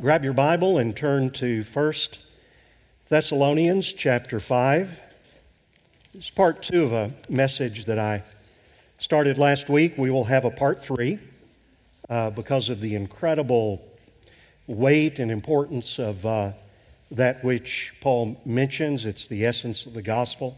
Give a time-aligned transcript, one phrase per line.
[0.00, 1.92] grab your Bible and turn to 1
[3.08, 5.00] Thessalonians chapter 5.
[6.14, 8.22] It's part two of a message that I
[8.98, 9.98] started last week.
[9.98, 11.18] We will have a part three
[12.08, 13.84] uh, because of the incredible
[14.68, 16.52] weight and importance of uh,
[17.10, 19.04] that which Paul mentions.
[19.04, 20.56] It's the essence of the gospel.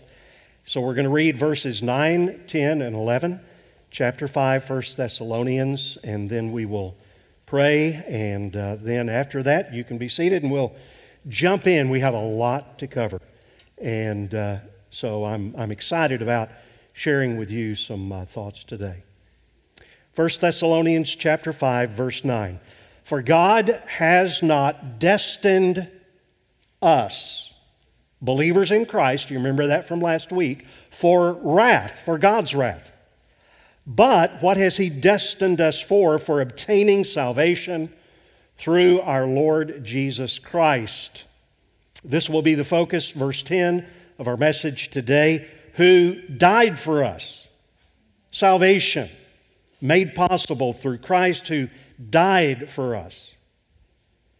[0.66, 3.40] So we're going to read verses 9, 10, and 11,
[3.90, 6.94] chapter 5, 1 Thessalonians, and then we will
[7.50, 8.00] pray.
[8.06, 10.72] And uh, then after that, you can be seated and we'll
[11.26, 11.90] jump in.
[11.90, 13.20] We have a lot to cover.
[13.76, 14.58] And uh,
[14.90, 16.48] so I'm, I'm excited about
[16.92, 19.02] sharing with you some uh, thoughts today.
[20.14, 22.60] 1 Thessalonians chapter 5 verse 9.
[23.02, 25.88] For God has not destined
[26.80, 27.52] us
[28.22, 32.92] believers in Christ, you remember that from last week, for wrath, for God's wrath.
[33.92, 36.16] But what has He destined us for?
[36.16, 37.92] For obtaining salvation
[38.56, 41.24] through our Lord Jesus Christ.
[42.04, 43.84] This will be the focus, verse 10
[44.16, 47.48] of our message today, who died for us.
[48.30, 49.10] Salvation
[49.80, 51.68] made possible through Christ who
[52.10, 53.34] died for us.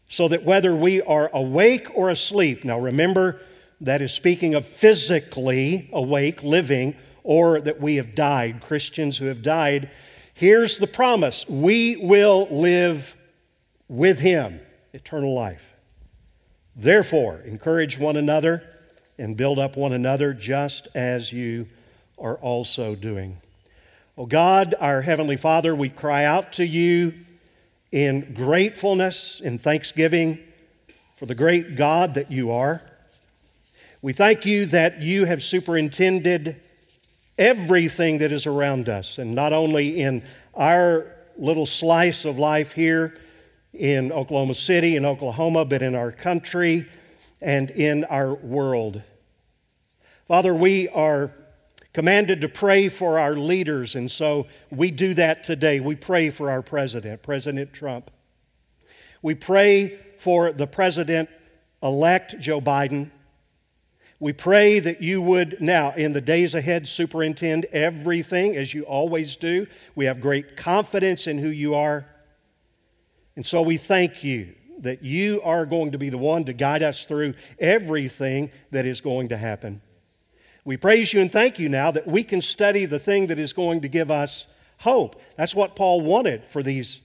[0.07, 3.41] So that whether we are awake or asleep, now remember,
[3.81, 9.43] that is speaking of physically awake, living, or that we have died, Christians who have
[9.43, 9.91] died.
[10.35, 13.17] Here's the promise we will live
[13.89, 14.61] with Him,
[14.93, 15.65] eternal life.
[16.77, 18.63] Therefore, encourage one another
[19.19, 21.69] and build up one another just as you
[22.19, 23.41] are also doing.
[24.17, 27.15] Oh God, our Heavenly Father, we cry out to you
[27.93, 30.39] in gratefulness, in thanksgiving
[31.17, 32.83] for the great God that you are.
[34.03, 36.61] We thank you that you have superintended
[37.41, 40.23] everything that is around us, and not only in
[40.55, 41.07] our
[41.39, 43.15] little slice of life here
[43.73, 46.87] in Oklahoma City, in Oklahoma, but in our country
[47.41, 49.03] and in our world.
[50.29, 51.33] Father, we are
[51.95, 55.81] commanded to pray for our leaders, and so we do that today.
[55.81, 58.11] We pray for our president, President Trump.
[59.23, 61.31] We pray for the president
[61.83, 63.11] elect, Joe Biden.
[64.21, 69.35] We pray that you would now, in the days ahead, superintend everything as you always
[69.37, 69.67] do.
[69.95, 72.07] We have great confidence in who you are.
[73.35, 76.83] And so we thank you that you are going to be the one to guide
[76.83, 79.81] us through everything that is going to happen.
[80.67, 83.55] We praise you and thank you now that we can study the thing that is
[83.55, 84.47] going to give us
[84.79, 85.21] hope.
[85.37, 87.01] That's what Paul wanted for these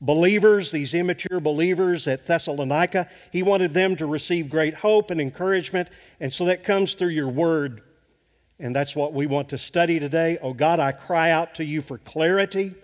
[0.00, 3.08] believers, these immature believers at Thessalonica.
[3.32, 5.88] He wanted them to receive great hope and encouragement,
[6.20, 7.82] and so that comes through your word.
[8.58, 10.38] And that's what we want to study today.
[10.40, 12.74] Oh God, I cry out to you for clarity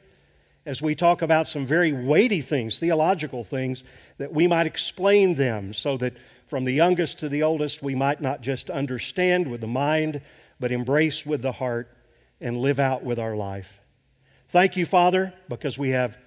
[0.64, 3.82] as we talk about some very weighty things, theological things,
[4.18, 6.14] that we might explain them so that
[6.46, 10.20] from the youngest to the oldest, we might not just understand with the mind,
[10.60, 11.96] but embrace with the heart
[12.40, 13.80] and live out with our life.
[14.50, 16.18] Thank you, Father, because we have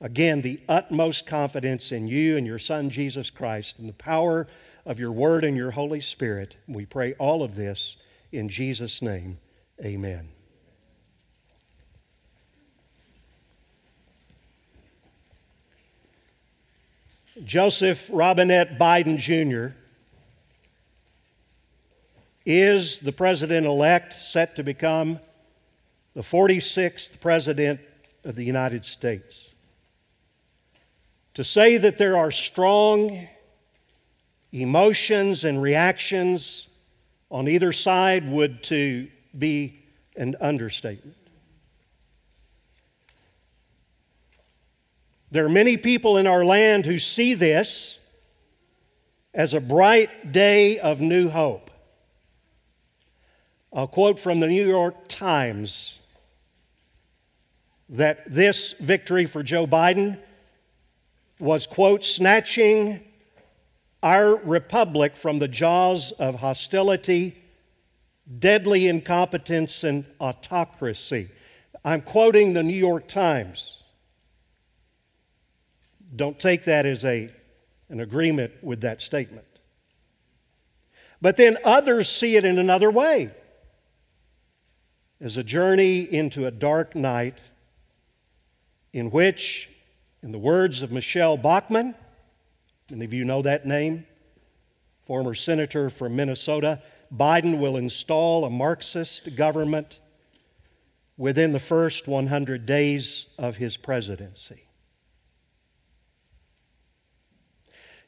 [0.00, 4.46] Again, the utmost confidence in you and your Son, Jesus Christ, and the power
[4.86, 6.56] of your Word and your Holy Spirit.
[6.66, 7.96] We pray all of this
[8.32, 9.38] in Jesus' name.
[9.84, 10.30] Amen.
[17.44, 19.74] Joseph Robinette Biden Jr.
[22.44, 25.20] is the president elect set to become
[26.14, 27.80] the 46th president
[28.24, 29.49] of the United States.
[31.40, 33.26] To say that there are strong
[34.52, 36.68] emotions and reactions
[37.30, 39.08] on either side would to
[39.38, 39.80] be
[40.16, 41.16] an understatement.
[45.30, 47.98] There are many people in our land who see this
[49.32, 51.70] as a bright day of new hope.
[53.72, 56.00] I'll quote from the New York Times
[57.88, 60.18] that this victory for Joe Biden
[61.40, 63.00] was, quote, snatching
[64.02, 67.36] our republic from the jaws of hostility,
[68.38, 71.30] deadly incompetence, and autocracy.
[71.84, 73.82] I'm quoting the New York Times.
[76.14, 77.30] Don't take that as a,
[77.88, 79.46] an agreement with that statement.
[81.22, 83.30] But then others see it in another way
[85.20, 87.40] as a journey into a dark night
[88.92, 89.69] in which
[90.22, 91.94] in the words of Michelle Bachmann,
[92.90, 94.06] many of you know that name,
[95.06, 96.82] former senator from Minnesota,
[97.14, 100.00] Biden will install a Marxist government
[101.16, 104.64] within the first 100 days of his presidency.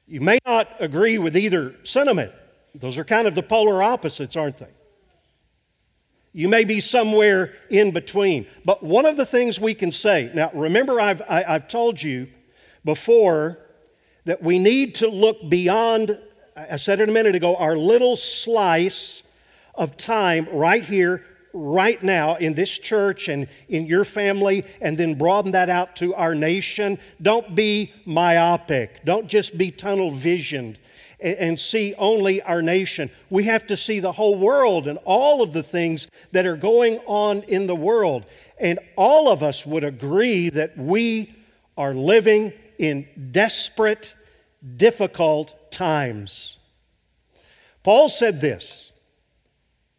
[0.06, 2.32] You may not agree with either sentiment.
[2.74, 4.68] Those are kind of the polar opposites, aren't they?
[6.32, 8.46] You may be somewhere in between.
[8.64, 11.68] But one of the things we can say now, remember, I've, I, have i have
[11.68, 12.28] told you
[12.84, 13.58] before
[14.24, 16.18] that we need to look beyond,
[16.56, 19.22] I said it a minute ago, our little slice
[19.74, 25.14] of time right here, right now in this church and in your family, and then
[25.14, 26.98] broaden that out to our nation.
[27.20, 30.78] Don't be myopic, don't just be tunnel visioned
[31.22, 33.10] and see only our nation.
[33.30, 36.98] We have to see the whole world and all of the things that are going
[37.06, 38.26] on in the world.
[38.58, 41.34] And all of us would agree that we
[41.76, 44.14] are living in desperate,
[44.76, 46.58] difficult times.
[47.82, 48.92] Paul said this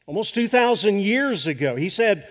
[0.05, 1.75] almost 2,000 years ago.
[1.75, 2.27] He said,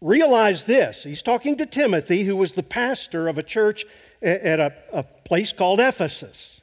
[0.00, 1.02] Realize this.
[1.02, 3.86] He's talking to Timothy, who was the pastor of a church
[4.20, 6.53] at a, a place called Ephesus.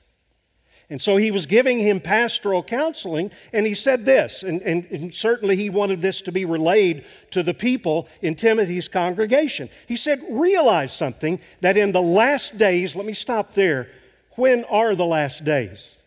[0.92, 5.14] And so he was giving him pastoral counseling, and he said this, and, and, and,
[5.14, 9.70] certainly he wanted this to be relayed to the people in Timothy's congregation.
[9.88, 13.88] He said, Realize something that in the last days, let me stop there.
[14.32, 15.98] When are the last days?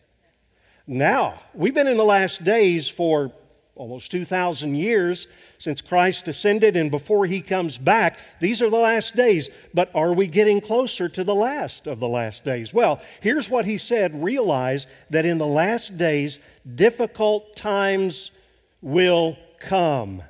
[0.85, 3.31] Now, we've been in the last days for
[3.75, 5.27] almost 2,000 years
[5.59, 8.19] since Christ ascended and before he comes back.
[8.39, 12.07] These are the last days, but are we getting closer to the last of the
[12.07, 12.73] last days?
[12.73, 16.39] Well, here's what he said realize that in the last days,
[16.73, 18.31] difficult times
[18.81, 20.23] will come.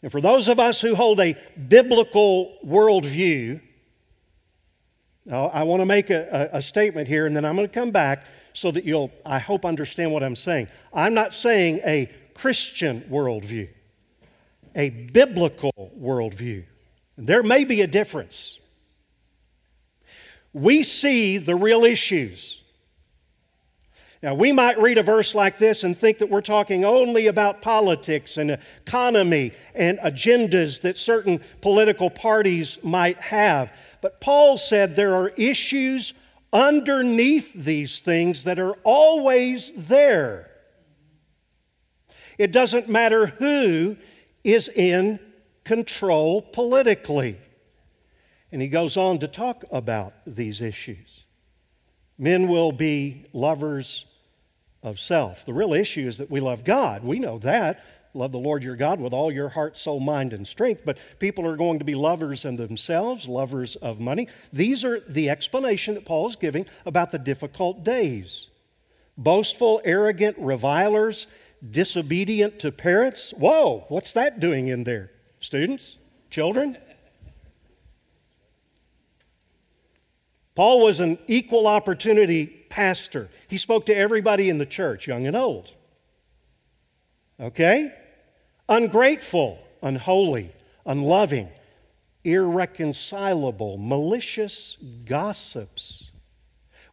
[0.00, 3.60] And for those of us who hold a biblical worldview,
[5.28, 7.90] I want to make a, a, a statement here and then I'm going to come
[7.90, 8.24] back
[8.58, 10.66] so that you'll, I hope, understand what I'm saying.
[10.92, 13.68] I'm not saying a Christian worldview,
[14.74, 16.64] a biblical worldview.
[17.16, 18.58] There may be a difference.
[20.52, 22.64] We see the real issues.
[24.24, 27.62] Now, we might read a verse like this and think that we're talking only about
[27.62, 33.72] politics and economy and agendas that certain political parties might have.
[34.00, 36.12] But Paul said there are issues
[36.52, 40.50] underneath these things that are always there.
[42.38, 43.96] It doesn't matter who
[44.44, 45.18] is in
[45.64, 47.36] control politically.
[48.50, 51.24] And he goes on to talk about these issues.
[52.16, 54.06] Men will be lovers
[54.82, 55.44] of self.
[55.44, 57.04] The real issue is that we love God.
[57.04, 57.84] We know that.
[58.14, 60.82] Love the Lord your God with all your heart, soul, mind, and strength.
[60.84, 64.28] But people are going to be lovers of themselves, lovers of money.
[64.52, 68.48] These are the explanation that Paul is giving about the difficult days.
[69.16, 71.26] Boastful, arrogant, revilers,
[71.68, 73.32] disobedient to parents.
[73.36, 75.10] Whoa, what's that doing in there?
[75.40, 75.96] Students?
[76.30, 76.76] Children?
[80.54, 83.28] Paul was an equal opportunity pastor.
[83.46, 85.72] He spoke to everybody in the church, young and old.
[87.40, 87.94] Okay?
[88.68, 90.52] Ungrateful, unholy,
[90.84, 91.48] unloving,
[92.24, 96.10] irreconcilable, malicious gossips,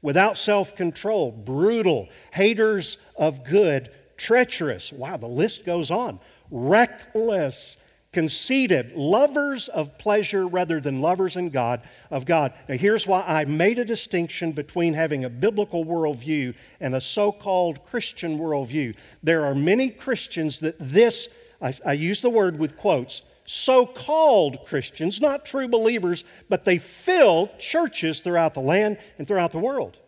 [0.02, 4.94] without self control, brutal, haters of good, treacherous.
[4.94, 6.20] Wow, the list goes on.
[6.52, 7.78] Reckless,
[8.16, 12.54] conceited, lovers of pleasure rather than lovers in God of God.
[12.70, 17.84] Now here's why I made a distinction between having a biblical worldview and a so-called
[17.84, 18.96] Christian worldview.
[19.22, 21.28] There are many Christians that this,
[21.62, 27.48] I, I use the word with quotes, so-called Christians, not true believers, but they fill
[27.60, 30.00] churches throughout the land and throughout the world.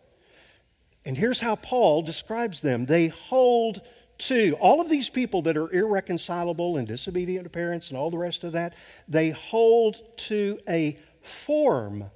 [1.04, 2.86] And here's how Paul describes them.
[2.86, 3.80] They hold
[4.18, 8.18] to all of these people that are irreconcilable and disobedient to parents and all the
[8.18, 8.74] rest of that,
[9.06, 12.10] they hold to a form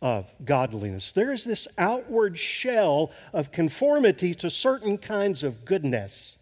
[0.00, 1.12] of godliness.
[1.12, 6.38] There is this outward shell of conformity to certain kinds of goodness,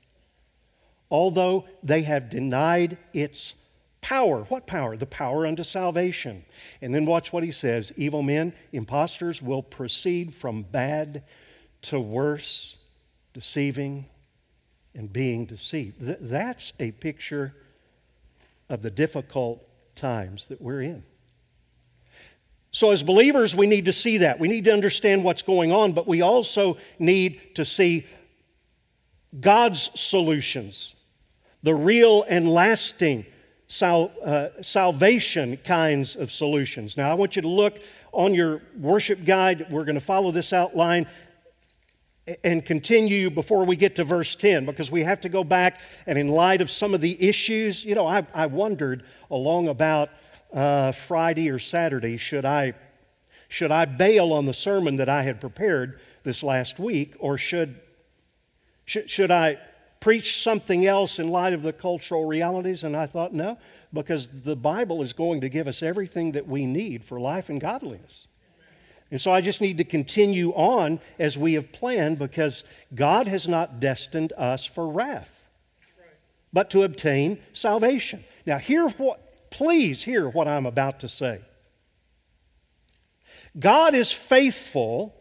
[1.12, 3.54] although they have denied its
[4.00, 4.44] power.
[4.44, 4.96] What power?
[4.96, 6.44] The power unto salvation.
[6.80, 11.22] And then watch what he says evil men, impostors will proceed from bad
[11.82, 12.78] to worse,
[13.34, 14.06] deceiving
[14.94, 16.00] and being deceived.
[16.00, 17.54] Th- that's a picture
[18.68, 19.62] of the difficult
[19.94, 21.04] times that we're in.
[22.70, 24.40] So, as believers, we need to see that.
[24.40, 28.06] We need to understand what's going on, but we also need to see
[29.38, 30.94] God's solutions,
[31.62, 33.26] the real and lasting
[33.68, 36.96] sal- uh, salvation kinds of solutions.
[36.96, 37.80] Now, I want you to look
[38.12, 39.66] on your worship guide.
[39.70, 41.06] We're going to follow this outline
[42.44, 46.16] and continue before we get to verse 10 because we have to go back and
[46.16, 50.08] in light of some of the issues you know i, I wondered along about
[50.52, 52.74] uh, friday or saturday should i
[53.52, 57.78] Should I bail on the sermon that I had prepared this last week, or should,
[58.86, 59.58] should, should I
[60.02, 62.84] preach something else in light of the cultural realities?
[62.84, 63.56] And I thought, no,
[63.92, 67.60] because the Bible is going to give us everything that we need for life and
[67.60, 68.26] godliness.
[69.10, 73.46] And so I just need to continue on as we have planned because God has
[73.46, 75.48] not destined us for wrath,
[76.52, 78.24] but to obtain salvation.
[78.44, 81.42] Now, hear what, please hear what I'm about to say.
[83.58, 85.14] God is faithful,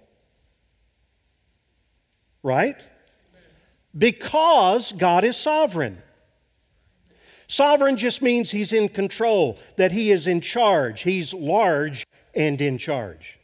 [2.43, 2.81] right?
[3.97, 6.01] Because God is sovereign.
[7.47, 11.01] Sovereign just means he's in control, that he is in charge.
[11.01, 13.39] He's large and in charge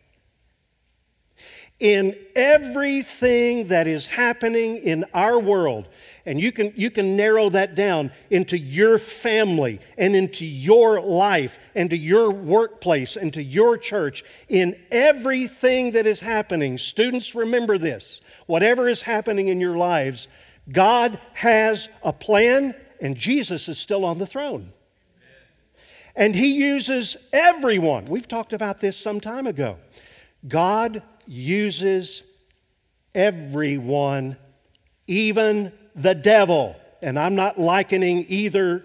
[1.80, 5.88] in everything that is happening in our world.
[6.26, 11.60] And you can, you can narrow that down into your family and into your life
[11.76, 14.24] and to your workplace and to your church.
[14.50, 20.28] In everything that is happening, students, remember this whatever is happening in your lives,
[20.72, 24.74] God has a plan and Jesus is still on the throne.
[26.16, 28.06] And He uses everyone.
[28.06, 29.78] We've talked about this some time ago.
[30.48, 32.24] God uses
[33.14, 34.38] everyone,
[35.06, 36.76] even the devil.
[37.02, 38.84] And I'm not likening either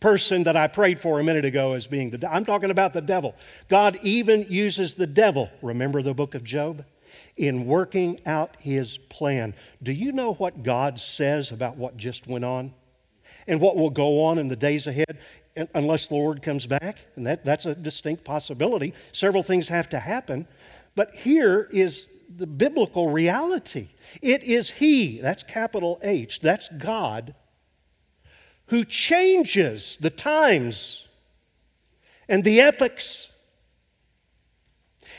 [0.00, 2.36] person that I prayed for a minute ago as being the devil.
[2.36, 3.34] I'm talking about the devil.
[3.68, 6.84] God even uses the devil, remember the book of Job,
[7.36, 9.54] in working out his plan.
[9.82, 12.74] Do you know what God says about what just went on?
[13.46, 15.18] And what will go on in the days ahead?
[15.74, 18.94] Unless the Lord comes back, and that, that's a distinct possibility.
[19.12, 20.46] Several things have to happen.
[20.94, 23.88] But here is the biblical reality
[24.22, 27.34] it is He, that's capital H, that's God,
[28.66, 31.08] who changes the times
[32.28, 33.32] and the epochs.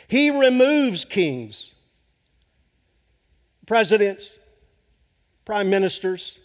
[0.07, 1.70] He removes kings,
[3.71, 4.37] presidents,
[5.45, 6.37] prime ministers,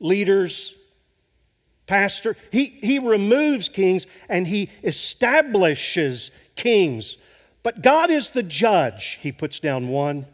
[0.00, 0.74] leaders,
[1.86, 2.36] pastor.
[2.50, 7.16] He, he removes kings and he establishes kings
[7.68, 9.18] but God is the judge.
[9.20, 10.24] He puts down one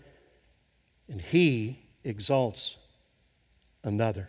[1.08, 2.76] and he exalts
[3.82, 4.28] another.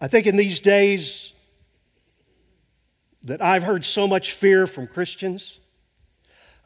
[0.00, 1.32] I think in these days
[3.24, 5.58] that I've heard so much fear from Christians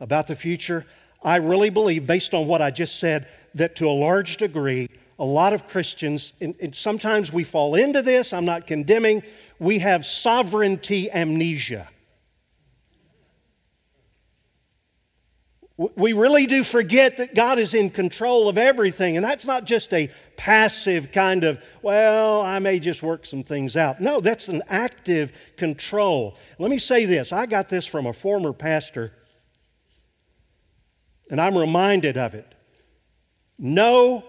[0.01, 0.87] about the future,
[1.23, 4.89] I really believe, based on what I just said, that to a large degree,
[5.19, 9.23] a lot of Christians, and, and sometimes we fall into this, I'm not condemning,
[9.59, 11.89] we have sovereignty amnesia.
[15.79, 19.93] We really do forget that God is in control of everything, and that's not just
[19.93, 24.01] a passive kind of, well, I may just work some things out.
[24.01, 26.35] No, that's an active control.
[26.59, 29.13] Let me say this I got this from a former pastor,
[31.31, 32.55] and I'm reminded of it.
[33.59, 34.25] No,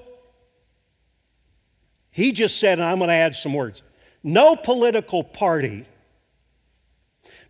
[2.12, 3.84] he just said, and I'm going to add some words
[4.24, 5.86] no political party,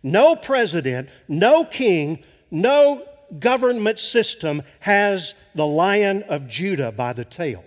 [0.02, 3.06] no president, no king, no
[3.38, 7.64] government system has the lion of Judah by the tail.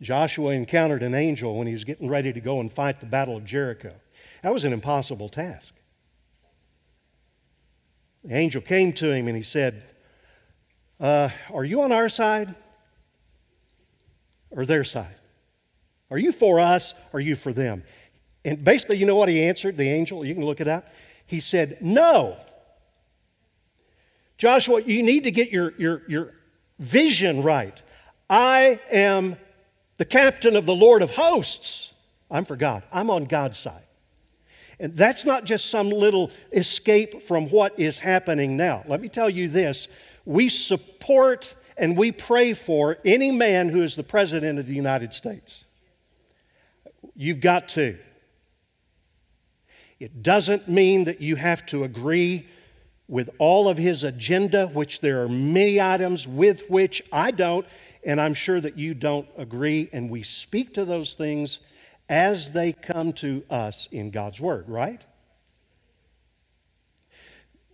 [0.00, 3.36] Joshua encountered an angel when he was getting ready to go and fight the Battle
[3.36, 3.92] of Jericho.
[4.42, 5.74] That was an impossible task.
[8.24, 9.82] The angel came to him and he said,
[10.98, 12.54] uh, Are you on our side
[14.50, 15.14] or their side?
[16.10, 17.82] Are you for us or are you for them?
[18.44, 20.24] And basically, you know what he answered, the angel?
[20.24, 20.88] You can look it up.
[21.26, 22.36] He said, No.
[24.38, 26.34] Joshua, you need to get your, your, your
[26.78, 27.80] vision right.
[28.28, 29.36] I am
[29.98, 31.92] the captain of the Lord of hosts.
[32.30, 32.82] I'm for God.
[32.90, 33.84] I'm on God's side.
[34.80, 38.82] And that's not just some little escape from what is happening now.
[38.88, 39.86] Let me tell you this
[40.24, 45.12] we support and we pray for any man who is the President of the United
[45.12, 45.64] States.
[47.14, 47.98] You've got to.
[49.98, 52.48] It doesn't mean that you have to agree
[53.06, 57.66] with all of his agenda, which there are many items with which I don't,
[58.04, 61.60] and I'm sure that you don't agree, and we speak to those things
[62.10, 65.00] as they come to us in God's Word, right?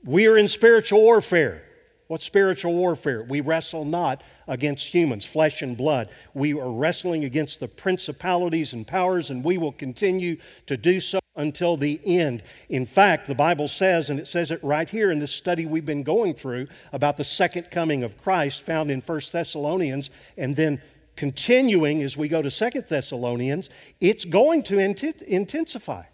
[0.05, 1.63] We are in spiritual warfare.
[2.07, 3.25] What's spiritual warfare?
[3.25, 6.09] We wrestle not against humans, flesh and blood.
[6.35, 11.19] We are wrestling against the principalities and powers, and we will continue to do so
[11.35, 12.45] until the end.
[12.69, 15.85] In fact, the Bible says, and it says it right here in this study we've
[15.85, 20.81] been going through about the second coming of Christ, found in 1 Thessalonians, and then
[21.17, 23.71] continuing as we go to Second Thessalonians,
[24.01, 26.05] it's going to int- intensify.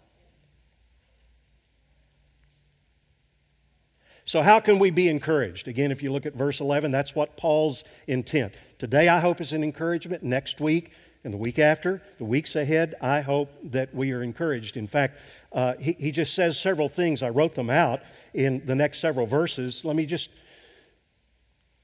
[4.25, 5.67] So, how can we be encouraged?
[5.67, 8.53] Again, if you look at verse 11, that's what Paul's intent.
[8.79, 10.23] Today, I hope, is an encouragement.
[10.23, 10.91] Next week,
[11.25, 14.77] and the week after, the weeks ahead, I hope that we are encouraged.
[14.77, 15.17] In fact,
[15.51, 17.21] uh, he, he just says several things.
[17.21, 18.01] I wrote them out
[18.33, 19.83] in the next several verses.
[19.83, 20.29] Let me just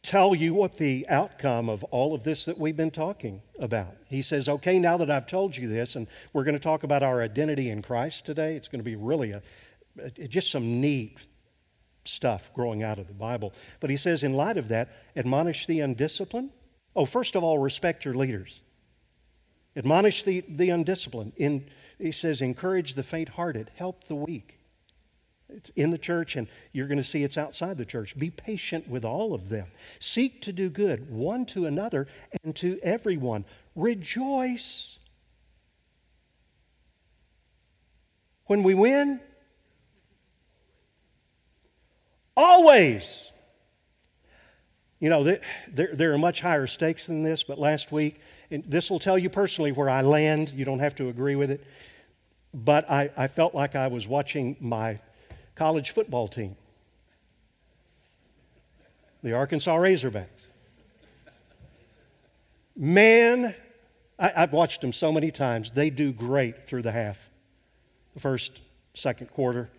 [0.09, 3.95] tell you what the outcome of all of this that we've been talking about.
[4.07, 7.03] He says, Okay, now that I've told you this, and we're going to talk about
[7.03, 9.41] our identity in Christ today, it's going to be really a,
[10.27, 11.19] just some neat
[12.05, 13.53] stuff growing out of the Bible.
[13.79, 16.49] But he says, in light of that, admonish the undisciplined.
[16.95, 18.61] Oh, first of all, respect your leaders.
[19.75, 21.33] Admonish the, the undisciplined.
[21.37, 21.67] In,
[21.99, 24.58] he says, encourage the faint hearted, help the weak.
[25.50, 28.18] It's in the church, and you're going to see it's outside the church.
[28.18, 29.68] Be patient with all of them.
[30.00, 32.08] Seek to do good, one to another
[32.44, 33.46] and to everyone.
[33.75, 35.00] Rejoice.
[38.46, 39.20] When we win,
[42.38, 43.32] always.
[45.00, 48.20] You know, there, there are much higher stakes than this, but last week,
[48.51, 50.51] and this will tell you personally where I land.
[50.51, 51.63] You don't have to agree with it.
[52.53, 55.00] But I, I felt like I was watching my
[55.59, 56.55] college football team,
[59.21, 60.45] the Arkansas Razorbacks.
[62.77, 63.53] Man,
[64.17, 65.71] I, have watched them so many times.
[65.71, 67.19] They do great through the half,
[68.13, 68.61] the first,
[68.93, 69.69] second quarter.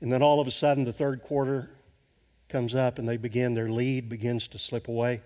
[0.00, 1.70] And then all of a sudden, the third quarter
[2.48, 5.22] comes up and they begin, their lead begins to slip away.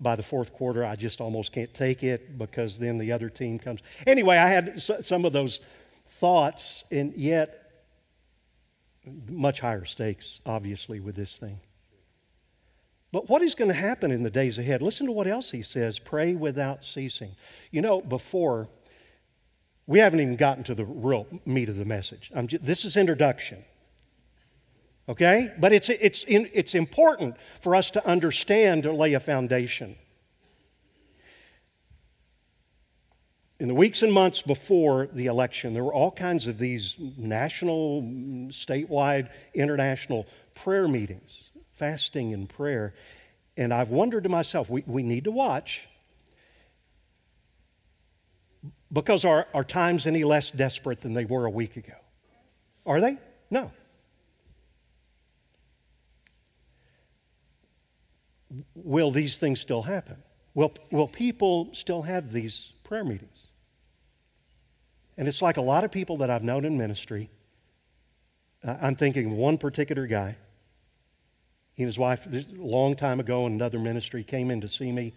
[0.00, 3.58] By the fourth quarter, I just almost can't take it because then the other team
[3.58, 3.80] comes.
[4.06, 5.58] Anyway, I had some of those
[6.06, 7.63] thoughts, and yet
[9.28, 11.60] much higher stakes, obviously, with this thing.
[13.12, 14.82] But what is going to happen in the days ahead?
[14.82, 17.36] Listen to what else he says pray without ceasing.
[17.70, 18.68] You know, before,
[19.86, 22.32] we haven't even gotten to the real meat of the message.
[22.46, 23.64] Just, this is introduction.
[25.08, 25.52] Okay?
[25.58, 29.96] But it's, it's, it's important for us to understand to lay a foundation.
[33.60, 38.02] In the weeks and months before the election, there were all kinds of these national,
[38.48, 42.94] statewide, international prayer meetings, fasting and prayer.
[43.56, 45.86] And I've wondered to myself, we, we need to watch
[48.92, 51.94] because are, are times any less desperate than they were a week ago?
[52.86, 53.18] Are they?
[53.50, 53.72] No.
[58.74, 60.22] Will these things still happen?
[60.54, 63.48] Will, will people still have these prayer meetings.
[65.16, 67.30] And it's like a lot of people that I've known in ministry.
[68.62, 70.36] Uh, I'm thinking of one particular guy.
[71.74, 74.92] He and his wife, a long time ago in another ministry, came in to see
[74.92, 75.12] me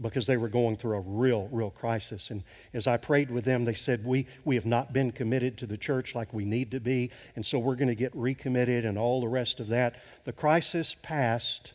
[0.00, 2.30] because they were going through a real, real crisis.
[2.30, 5.66] And as I prayed with them, they said, We, we have not been committed to
[5.66, 8.98] the church like we need to be, and so we're going to get recommitted and
[8.98, 9.96] all the rest of that.
[10.24, 11.74] The crisis passed,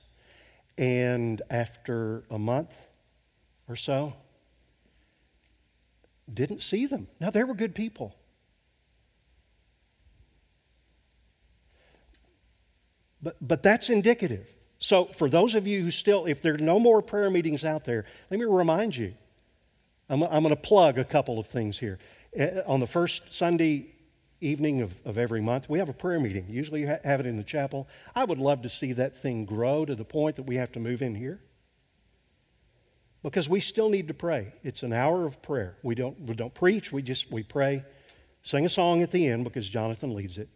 [0.78, 2.72] and after a month
[3.70, 4.14] or so,
[6.32, 7.08] didn't see them.
[7.20, 8.16] Now, they were good people.
[13.22, 14.48] But, but that's indicative.
[14.80, 17.86] So, for those of you who still, if there are no more prayer meetings out
[17.86, 19.14] there, let me remind you
[20.10, 21.98] I'm, I'm going to plug a couple of things here.
[22.40, 23.88] Uh, on the first Sunday
[24.42, 26.46] evening of, of every month, we have a prayer meeting.
[26.50, 27.88] Usually, you have it in the chapel.
[28.14, 30.80] I would love to see that thing grow to the point that we have to
[30.80, 31.40] move in here
[33.26, 34.54] because we still need to pray.
[34.64, 35.78] It's an hour of prayer.
[35.82, 37.84] We don't, we don't preach, we just we pray,
[38.44, 40.48] sing a song at the end because Jonathan leads it.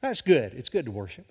[0.00, 0.54] That's good.
[0.54, 1.26] It's good to worship.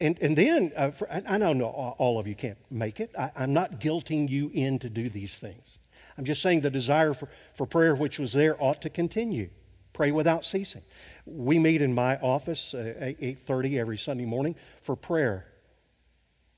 [0.00, 3.12] And, and then, uh, for, I know no, all of you can't make it.
[3.16, 5.78] I, I'm not guilting you in to do these things.
[6.18, 9.48] I'm just saying the desire for, for prayer which was there ought to continue.
[9.92, 10.82] Pray without ceasing.
[11.24, 15.46] We meet in my office at 8.30 every Sunday morning for prayer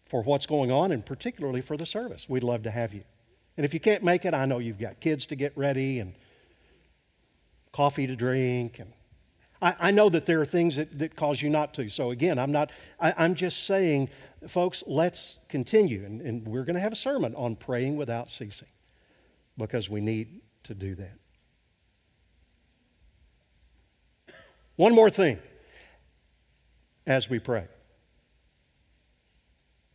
[0.09, 2.29] for what's going on and particularly for the service.
[2.29, 3.05] We'd love to have you.
[3.57, 6.15] And if you can't make it, I know you've got kids to get ready and
[7.73, 8.79] coffee to drink.
[8.79, 8.93] And
[9.61, 11.89] I, I know that there are things that, that cause you not to.
[11.89, 14.09] So again, I'm not, I, am just saying,
[14.47, 16.05] folks, let's continue.
[16.05, 18.69] And, and we're going to have a sermon on praying without ceasing
[19.57, 21.19] because we need to do that.
[24.77, 25.41] One more thing
[27.07, 27.67] as we pray.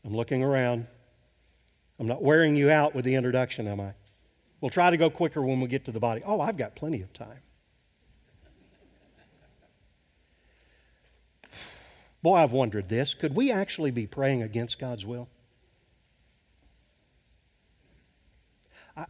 [0.05, 0.87] I'm looking around.
[1.99, 3.93] I'm not wearing you out with the introduction, am I?
[4.59, 6.21] We'll try to go quicker when we get to the body.
[6.25, 7.39] Oh, I've got plenty of time.
[12.21, 13.13] Boy, I've wondered this.
[13.13, 15.27] Could we actually be praying against God's will?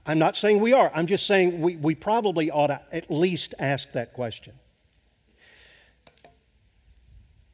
[0.05, 0.91] I'm not saying we are.
[0.95, 4.53] I'm just saying we, we probably ought to at least ask that question.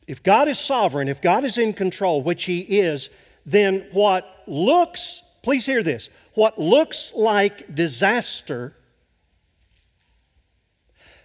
[0.07, 3.09] If God is sovereign, if God is in control, which He is,
[3.51, 8.75] then what looks, please hear this, what looks like disaster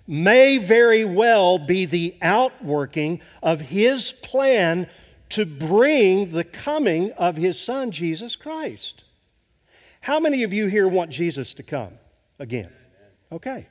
[0.07, 4.89] may very well be the outworking of His plan
[5.31, 9.05] to bring the coming of His Son, Jesus Christ.
[10.01, 11.93] How many of you here want Jesus to come
[12.39, 12.71] again?
[13.33, 13.69] Okay.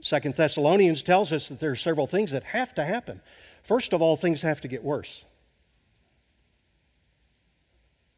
[0.00, 3.22] Second Thessalonians tells us that there are several things that have to happen.
[3.64, 5.24] First of all, things have to get worse.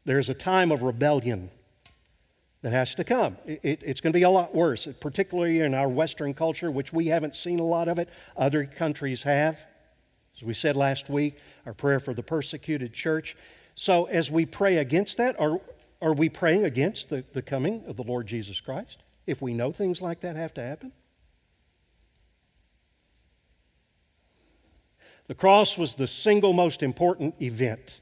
[0.03, 1.49] There's a time of rebellion
[2.61, 3.37] that has to come.
[3.45, 6.91] It, it, it's going to be a lot worse, particularly in our Western culture, which
[6.91, 8.09] we haven't seen a lot of it.
[8.35, 9.57] Other countries have.
[10.35, 13.37] As we said last week, our prayer for the persecuted church.
[13.75, 15.61] So, as we pray against that, are,
[16.01, 19.03] are we praying against the, the coming of the Lord Jesus Christ?
[19.25, 20.91] If we know things like that have to happen?
[25.27, 28.01] The cross was the single most important event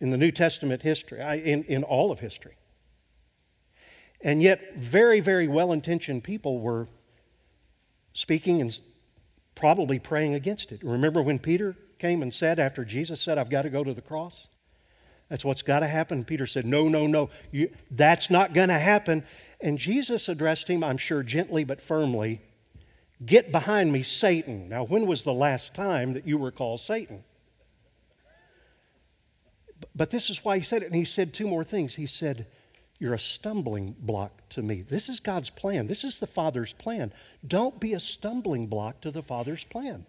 [0.00, 2.56] in the New Testament history, in, in all of history.
[4.22, 6.88] And yet, very, very well intentioned people were
[8.12, 8.78] speaking and
[9.54, 10.82] probably praying against it.
[10.82, 14.02] Remember when Peter came and said, after Jesus said, I've got to go to the
[14.02, 14.48] cross?
[15.30, 16.24] That's what's got to happen.
[16.24, 19.24] Peter said, No, no, no, you, that's not going to happen.
[19.60, 22.40] And Jesus addressed him, I'm sure gently but firmly,
[23.24, 24.68] Get behind me, Satan.
[24.68, 27.24] Now, when was the last time that you were called Satan?
[29.94, 30.86] But this is why he said it.
[30.86, 31.94] And he said two more things.
[31.94, 32.46] He said,
[32.98, 34.82] You're a stumbling block to me.
[34.82, 35.86] This is God's plan.
[35.86, 37.12] This is the Father's plan.
[37.46, 40.06] Don't be a stumbling block to the Father's plan.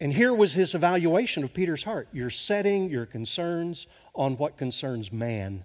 [0.00, 2.08] And here was his evaluation of Peter's heart.
[2.12, 5.64] You're setting your concerns on what concerns man.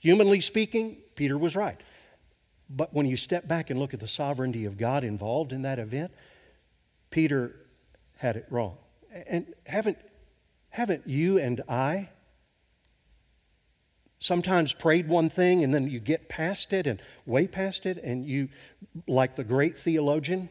[0.00, 1.80] Humanly speaking, Peter was right.
[2.74, 5.78] But when you step back and look at the sovereignty of God involved in that
[5.78, 6.12] event,
[7.10, 7.54] Peter
[8.16, 8.78] had it wrong.
[9.26, 9.98] And haven't,
[10.70, 12.08] haven't you and I
[14.18, 18.24] sometimes prayed one thing and then you get past it and way past it, and
[18.24, 18.48] you,
[19.06, 20.48] like the great theologian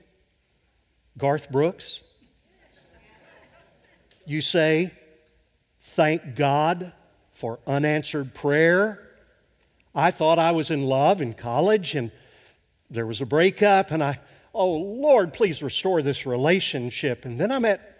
[1.18, 2.02] Garth Brooks,
[4.26, 4.94] you say,
[5.84, 6.94] Thank God
[7.34, 9.11] for unanswered prayer.
[9.94, 12.12] I thought I was in love in college and
[12.90, 14.20] there was a breakup, and I,
[14.54, 17.24] oh Lord, please restore this relationship.
[17.26, 17.98] And then I met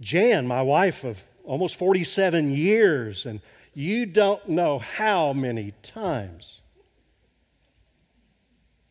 [0.00, 3.40] Jan, my wife of almost 47 years, and
[3.74, 6.62] you don't know how many times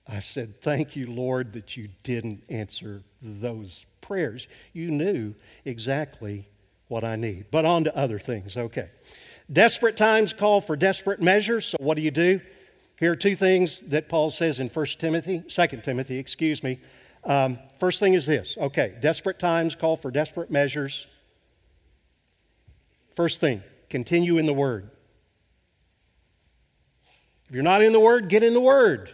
[0.07, 4.47] I've said, Thank you, Lord, that you didn't answer those prayers.
[4.73, 6.47] You knew exactly
[6.87, 7.45] what I need.
[7.49, 8.89] But on to other things, okay.
[9.51, 12.39] Desperate times call for desperate measures, so what do you do?
[12.99, 16.79] Here are two things that Paul says in 1 Timothy, 2 Timothy, excuse me.
[17.23, 21.07] Um, first thing is this okay, desperate times call for desperate measures.
[23.15, 24.89] First thing, continue in the Word.
[27.49, 29.13] If you're not in the Word, get in the Word.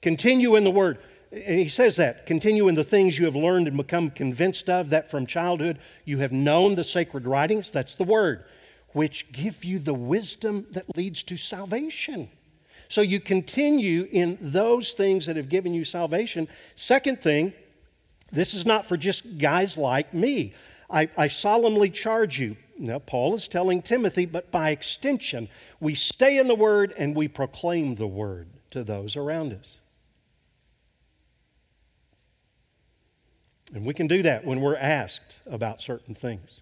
[0.00, 0.98] Continue in the Word.
[1.32, 4.90] And he says that continue in the things you have learned and become convinced of,
[4.90, 8.44] that from childhood you have known the sacred writings, that's the word,
[8.90, 12.28] which give you the wisdom that leads to salvation.
[12.88, 16.48] So you continue in those things that have given you salvation.
[16.74, 17.54] Second thing,
[18.30, 20.52] this is not for just guys like me.
[20.90, 22.58] I, I solemnly charge you.
[22.78, 25.48] Now, Paul is telling Timothy, but by extension,
[25.80, 29.78] we stay in the Word and we proclaim the Word to those around us.
[33.72, 36.60] And we can do that when we're asked about certain things,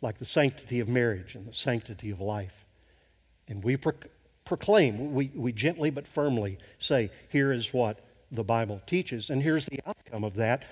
[0.00, 2.64] like the sanctity of marriage and the sanctity of life.
[3.48, 3.94] And we pro-
[4.44, 7.98] proclaim, we, we gently but firmly say, here is what
[8.30, 10.64] the Bible teaches, and here's the outcome of that.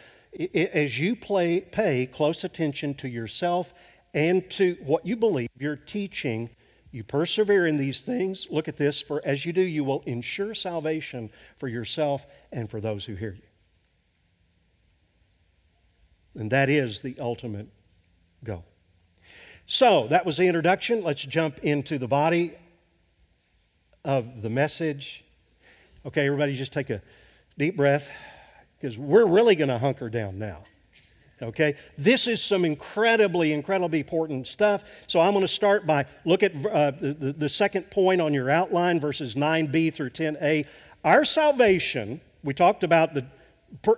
[0.55, 3.75] As you play, pay close attention to yourself
[4.15, 6.51] and to what you believe you're teaching,
[6.93, 8.47] you persevere in these things.
[8.51, 12.81] Look at this, for as you do, you will ensure salvation for yourself and for
[12.81, 13.48] those who hear you.
[16.39, 17.67] And that is the ultimate
[18.45, 18.65] goal.
[19.67, 21.03] So, that was the introduction.
[21.03, 22.55] Let's jump into the body
[24.05, 25.25] of the message.
[26.07, 27.03] Okay, everybody, just take a
[27.59, 28.09] deep breath
[28.81, 30.65] because we're really going to hunker down now.
[31.43, 31.75] Okay?
[31.99, 34.85] This is some incredibly, incredibly important stuff.
[35.09, 38.49] So I'm going to start by look at uh, the, the second point on your
[38.49, 40.67] outline, verses 9b through 10a.
[41.05, 43.27] Our salvation, we talked about the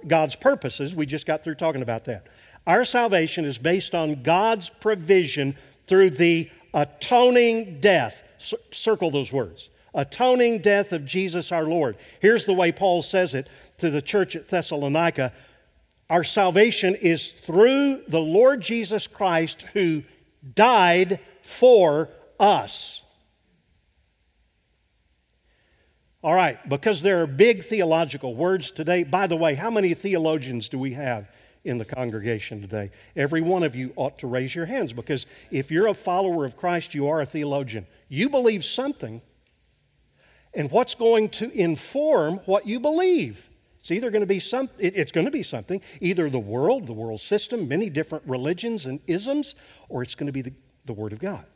[0.06, 0.94] God's purposes.
[0.94, 2.26] We just got through talking about that.
[2.66, 5.56] Our salvation is based on God's provision
[5.86, 8.22] through the atoning death.
[8.38, 9.70] C- circle those words.
[9.94, 11.96] Atoning death of Jesus our Lord.
[12.20, 15.32] Here's the way Paul says it to the church at Thessalonica
[16.08, 20.02] Our salvation is through the Lord Jesus Christ who
[20.54, 23.02] died for us.
[26.22, 29.04] All right, because there are big theological words today.
[29.04, 31.30] By the way, how many theologians do we have
[31.64, 32.90] in the congregation today?
[33.16, 36.58] Every one of you ought to raise your hands because if you're a follower of
[36.58, 37.86] Christ, you are a theologian.
[38.08, 39.22] You believe something,
[40.52, 43.48] and what's going to inform what you believe?
[43.80, 46.92] It's either going to be some, it's going to be something, either the world, the
[46.92, 49.54] world system, many different religions and isms,
[49.88, 50.52] or it's going to be the,
[50.84, 51.46] the Word of God.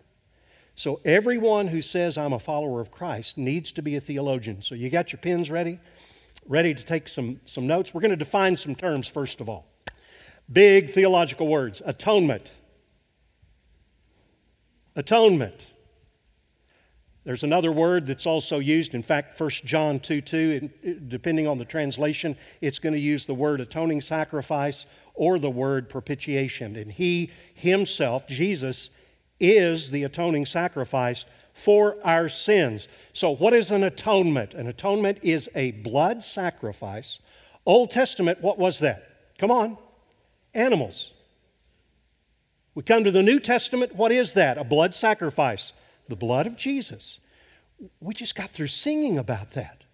[0.76, 4.62] So everyone who says I'm a follower of Christ needs to be a theologian.
[4.62, 5.78] So you got your pens ready?
[6.46, 7.94] Ready to take some, some notes?
[7.94, 9.66] We're going to define some terms first of all.
[10.52, 12.56] Big theological words atonement.
[14.96, 15.70] Atonement.
[17.24, 18.94] There's another word that's also used.
[18.94, 20.70] In fact, 1 John 2 2,
[21.08, 24.84] depending on the translation, it's going to use the word atoning sacrifice
[25.14, 26.76] or the word propitiation.
[26.76, 28.90] And he himself, Jesus,
[29.40, 32.88] is the atoning sacrifice for our sins.
[33.12, 34.54] So, what is an atonement?
[34.54, 37.20] An atonement is a blood sacrifice.
[37.64, 39.36] Old Testament, what was that?
[39.38, 39.78] Come on,
[40.52, 41.12] animals.
[42.74, 44.58] We come to the New Testament, what is that?
[44.58, 45.72] A blood sacrifice,
[46.08, 47.20] the blood of Jesus.
[48.00, 49.84] We just got through singing about that.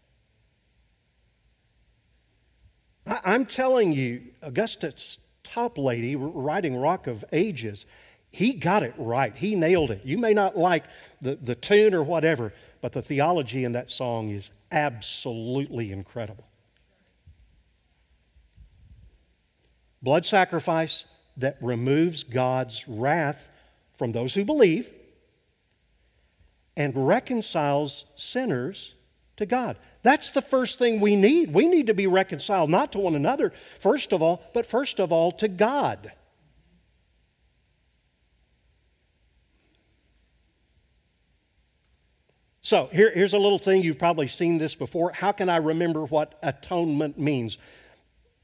[3.07, 7.87] I'm telling you, Augustus Toplady, writing Rock of Ages,
[8.30, 9.34] he got it right.
[9.34, 10.02] He nailed it.
[10.04, 10.84] You may not like
[11.20, 16.44] the, the tune or whatever, but the theology in that song is absolutely incredible.
[20.02, 23.48] Blood sacrifice that removes God's wrath
[23.96, 24.88] from those who believe
[26.76, 28.94] and reconciles sinners
[29.36, 29.76] to God.
[30.02, 31.52] That's the first thing we need.
[31.52, 35.12] We need to be reconciled not to one another, first of all, but first of
[35.12, 36.12] all to God.
[42.70, 43.83] So here, here's a little thing.
[43.83, 45.11] You've probably seen this before.
[45.11, 47.59] How can I remember what atonement means?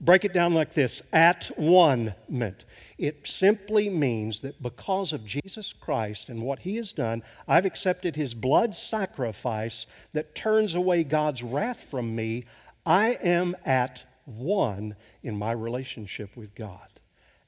[0.00, 2.64] Break it down like this at one meant.
[2.98, 8.16] It simply means that because of Jesus Christ and what he has done, I've accepted
[8.16, 12.46] his blood sacrifice that turns away God's wrath from me.
[12.84, 16.88] I am at one in my relationship with God.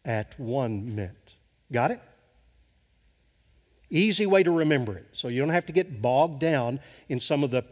[0.05, 1.35] At one meant.
[1.73, 2.01] Got it?
[3.91, 5.07] Easy way to remember it.
[5.13, 7.65] So you don't have to get bogged down in some of the,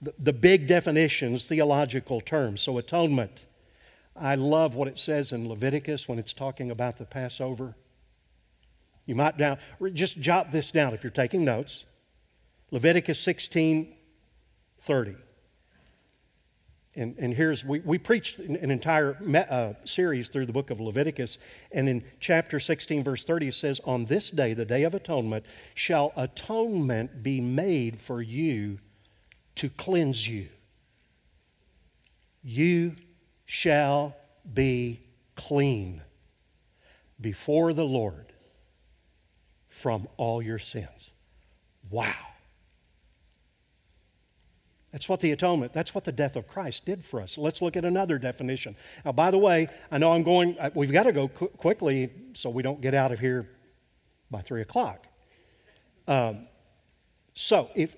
[0.00, 2.60] the, the big definitions, theological terms.
[2.60, 3.46] So, atonement.
[4.14, 7.76] I love what it says in Leviticus when it's talking about the Passover.
[9.06, 9.58] You might down,
[9.94, 11.84] just jot this down if you're taking notes.
[12.70, 13.94] Leviticus 16
[14.80, 15.14] 30.
[16.94, 19.16] And, and here's, we, we preached an entire
[19.48, 21.38] uh, series through the book of Leviticus,
[21.70, 25.46] and in chapter 16, verse 30, it says, On this day, the day of atonement,
[25.74, 28.78] shall atonement be made for you
[29.54, 30.48] to cleanse you.
[32.42, 32.96] You
[33.46, 34.14] shall
[34.52, 35.00] be
[35.34, 36.02] clean
[37.20, 38.32] before the Lord
[39.68, 41.10] from all your sins.
[41.90, 42.31] Wow.
[44.92, 47.38] That's what the atonement, that's what the death of Christ did for us.
[47.38, 48.76] Let's look at another definition.
[49.04, 52.50] Now, by the way, I know I'm going, we've got to go qu- quickly so
[52.50, 53.48] we don't get out of here
[54.30, 55.06] by 3 o'clock.
[56.06, 56.46] Um,
[57.32, 57.96] so, if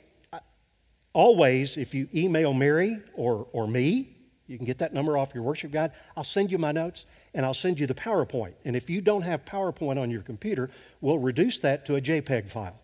[1.12, 4.10] always, if you email Mary or, or me,
[4.46, 5.92] you can get that number off your worship guide.
[6.16, 8.52] I'll send you my notes and I'll send you the PowerPoint.
[8.64, 12.50] And if you don't have PowerPoint on your computer, we'll reduce that to a JPEG
[12.50, 12.78] file.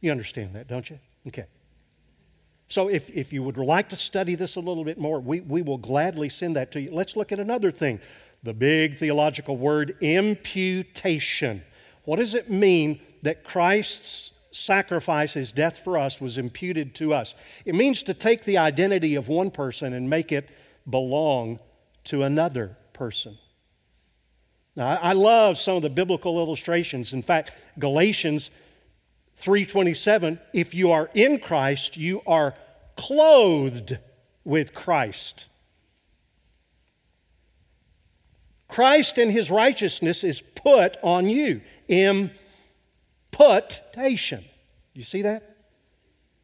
[0.00, 0.98] You understand that, don't you?
[1.26, 1.46] Okay.
[2.68, 5.62] So, if, if you would like to study this a little bit more, we, we
[5.62, 6.92] will gladly send that to you.
[6.92, 8.00] Let's look at another thing
[8.42, 11.62] the big theological word imputation.
[12.04, 17.34] What does it mean that Christ's sacrifice, his death for us, was imputed to us?
[17.64, 20.48] It means to take the identity of one person and make it
[20.88, 21.58] belong
[22.04, 23.36] to another person.
[24.76, 27.12] Now, I love some of the biblical illustrations.
[27.12, 28.50] In fact, Galatians
[29.38, 32.54] 3:27, if you are in Christ, you are
[32.96, 33.98] clothed
[34.44, 35.46] with Christ.
[38.68, 41.60] Christ and his righteousness is put on you.
[43.32, 44.44] Imputation.
[44.94, 45.56] You see that?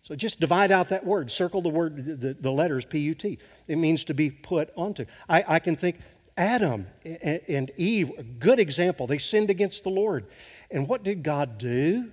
[0.02, 3.38] So just divide out that word, circle the word, the, the letters P U T.
[3.66, 5.06] It means to be put onto.
[5.28, 5.98] I, I can think
[6.36, 9.06] Adam and Eve, a good example.
[9.06, 10.26] They sinned against the Lord.
[10.70, 12.10] And what did God do?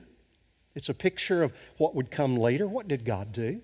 [0.75, 2.67] It's a picture of what would come later.
[2.67, 3.61] What did God do?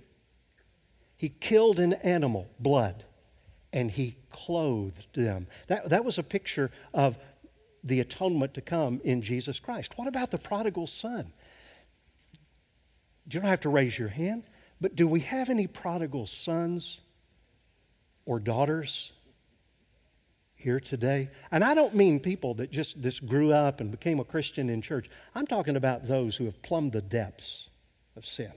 [1.18, 3.06] He killed an animal, blood,
[3.72, 5.48] and he clothed them.
[5.68, 7.18] That, that was a picture of
[7.84, 9.98] the atonement to come in Jesus Christ.
[9.98, 11.32] What about the prodigal son?
[13.30, 14.44] You don't have to raise your hand,
[14.82, 17.02] but do we have any prodigal sons
[18.26, 19.14] or daughters
[20.66, 21.30] here today?
[21.52, 24.82] And I don't mean people that just this grew up and became a Christian in
[24.82, 25.12] church.
[25.36, 27.70] I'm talking about those who have plumbed the depths
[28.18, 28.52] of sin.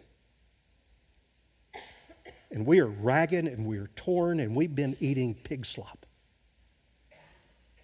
[2.51, 6.07] And we are ragged and we are torn and we've been eating pig slop.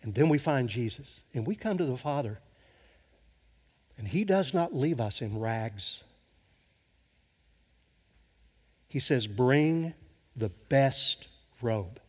[0.03, 2.41] And then we find Jesus and we come to the Father
[3.99, 6.03] and He does not leave us in rags.
[8.89, 9.93] He says, Bring
[10.35, 11.29] the best
[11.61, 12.01] robe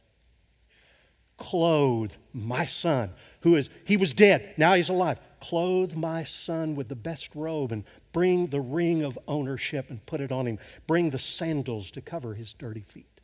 [1.38, 5.20] clothe my son who is he was dead now he's alive.
[5.40, 10.20] Clothe my son with the best robe and bring the ring of ownership and put
[10.20, 10.58] it on him.
[10.88, 13.22] Bring the sandals to cover his dirty feet.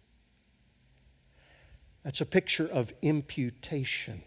[2.04, 4.22] That's a picture of imputation.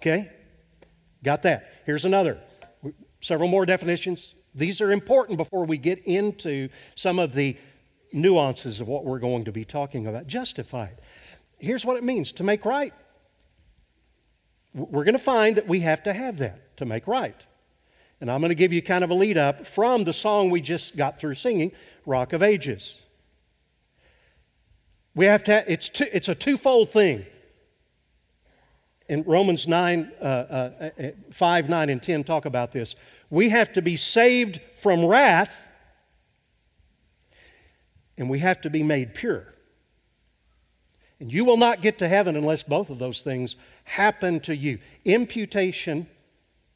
[0.00, 0.30] Okay?
[1.22, 1.82] Got that.
[1.84, 2.40] Here's another.
[3.20, 4.34] Several more definitions.
[4.54, 7.58] These are important before we get into some of the
[8.12, 10.26] nuances of what we're going to be talking about.
[10.26, 10.96] Justified.
[11.58, 12.92] Here's what it means to make right.
[14.74, 17.46] We're going to find that we have to have that to make right.
[18.20, 20.60] And I'm going to give you kind of a lead up from the song we
[20.60, 21.72] just got through singing,
[22.04, 23.02] Rock of Ages.
[25.14, 27.26] We have to, it's, two, it's a twofold thing.
[29.08, 32.96] In Romans 9, uh, uh, uh 5, 9, and 10 talk about this.
[33.30, 35.66] We have to be saved from wrath
[38.16, 39.52] and we have to be made pure.
[41.18, 44.78] And you will not get to heaven unless both of those things happen to you.
[45.04, 46.06] Imputation,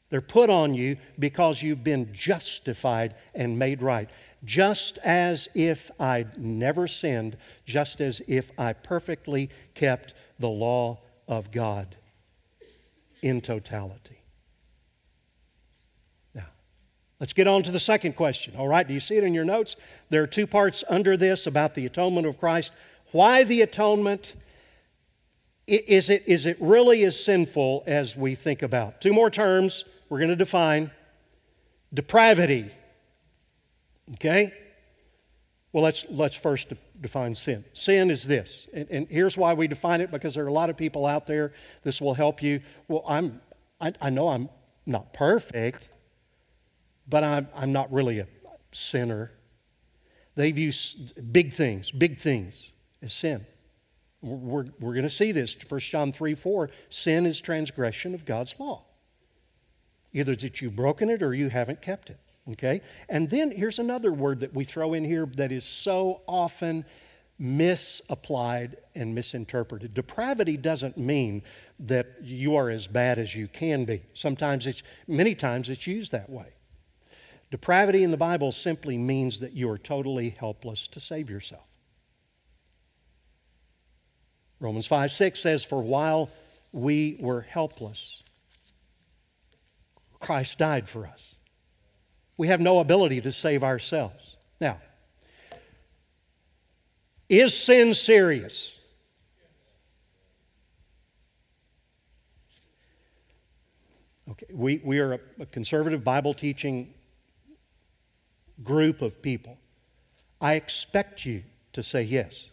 [0.09, 4.09] they're put on you because you've been justified and made right.
[4.43, 11.51] Just as if I'd never sinned, just as if I perfectly kept the law of
[11.51, 11.95] God
[13.21, 14.20] in totality.
[17.21, 18.55] Let's get on to the second question.
[18.57, 19.75] All right, do you see it in your notes?
[20.09, 22.73] There are two parts under this about the atonement of Christ.
[23.11, 24.33] Why the atonement?
[25.67, 29.01] Is it, is it really as sinful as we think about?
[29.01, 30.89] Two more terms we're going to define
[31.93, 32.71] depravity.
[34.15, 34.51] Okay?
[35.73, 37.63] Well, let's, let's first define sin.
[37.73, 38.67] Sin is this.
[38.73, 41.27] And, and, here's why we define it because there are a lot of people out
[41.27, 41.53] there.
[41.83, 42.61] This will help you.
[42.87, 43.41] Well, I'm,
[43.79, 44.49] I, I know I'm
[44.87, 45.90] not perfect
[47.07, 48.27] but I'm, I'm not really a
[48.71, 49.31] sinner.
[50.35, 50.71] They view
[51.31, 53.45] big things, big things, as sin.
[54.21, 55.55] We're, we're going to see this.
[55.67, 58.83] 1 John 3 4 sin is transgression of God's law.
[60.13, 62.19] Either that you've broken it or you haven't kept it.
[62.51, 62.81] Okay?
[63.09, 66.85] And then here's another word that we throw in here that is so often
[67.39, 69.95] misapplied and misinterpreted.
[69.95, 71.41] Depravity doesn't mean
[71.79, 74.03] that you are as bad as you can be.
[74.13, 76.53] Sometimes it's, many times it's used that way.
[77.51, 81.67] Depravity in the Bible simply means that you are totally helpless to save yourself.
[84.61, 86.29] Romans 5 6 says, For while
[86.71, 88.23] we were helpless,
[90.21, 91.35] Christ died for us.
[92.37, 94.37] We have no ability to save ourselves.
[94.61, 94.79] Now,
[97.27, 98.79] is sin serious?
[104.29, 106.93] Okay, we, we are a, a conservative Bible teaching
[108.63, 109.57] group of people.
[110.39, 111.43] I expect you
[111.73, 112.49] to say yes.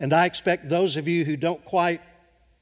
[0.00, 2.00] And I expect those of you who don't quite,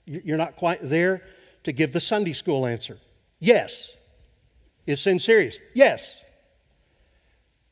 [0.06, 1.22] you're not quite there,
[1.64, 2.98] to give the Sunday school answer.
[3.40, 3.94] Yes.
[4.86, 5.58] Is sin serious?
[5.74, 6.24] Yes.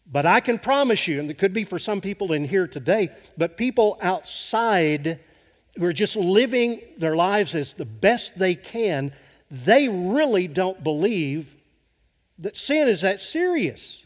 [0.07, 3.11] But I can promise you, and it could be for some people in here today,
[3.39, 5.21] but people outside
[5.77, 9.13] who are just living their lives as the best they can,
[9.51, 11.55] they really don't believe
[12.39, 14.04] that sin is that serious.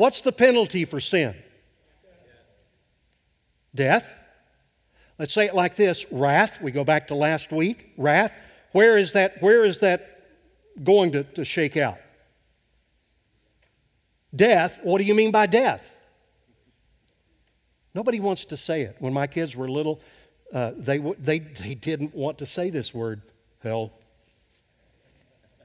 [0.00, 1.34] What's the penalty for sin?
[3.74, 4.10] Death.
[5.18, 6.62] Let's say it like this wrath.
[6.62, 7.92] We go back to last week.
[7.98, 8.34] Wrath.
[8.72, 10.22] Where is that, where is that
[10.82, 11.98] going to, to shake out?
[14.34, 14.80] Death.
[14.82, 15.94] What do you mean by death?
[17.94, 18.96] Nobody wants to say it.
[19.00, 20.00] When my kids were little,
[20.50, 23.20] uh, they, they, they didn't want to say this word,
[23.62, 23.92] hell.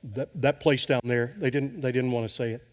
[0.04, 1.36] that, that place down there.
[1.38, 2.68] They didn't, they didn't want to say it.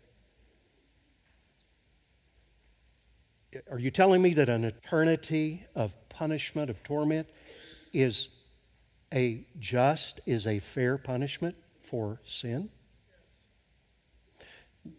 [3.71, 7.29] Are you telling me that an eternity of punishment, of torment,
[7.93, 8.29] is
[9.13, 12.71] a just, is a fair punishment for sin?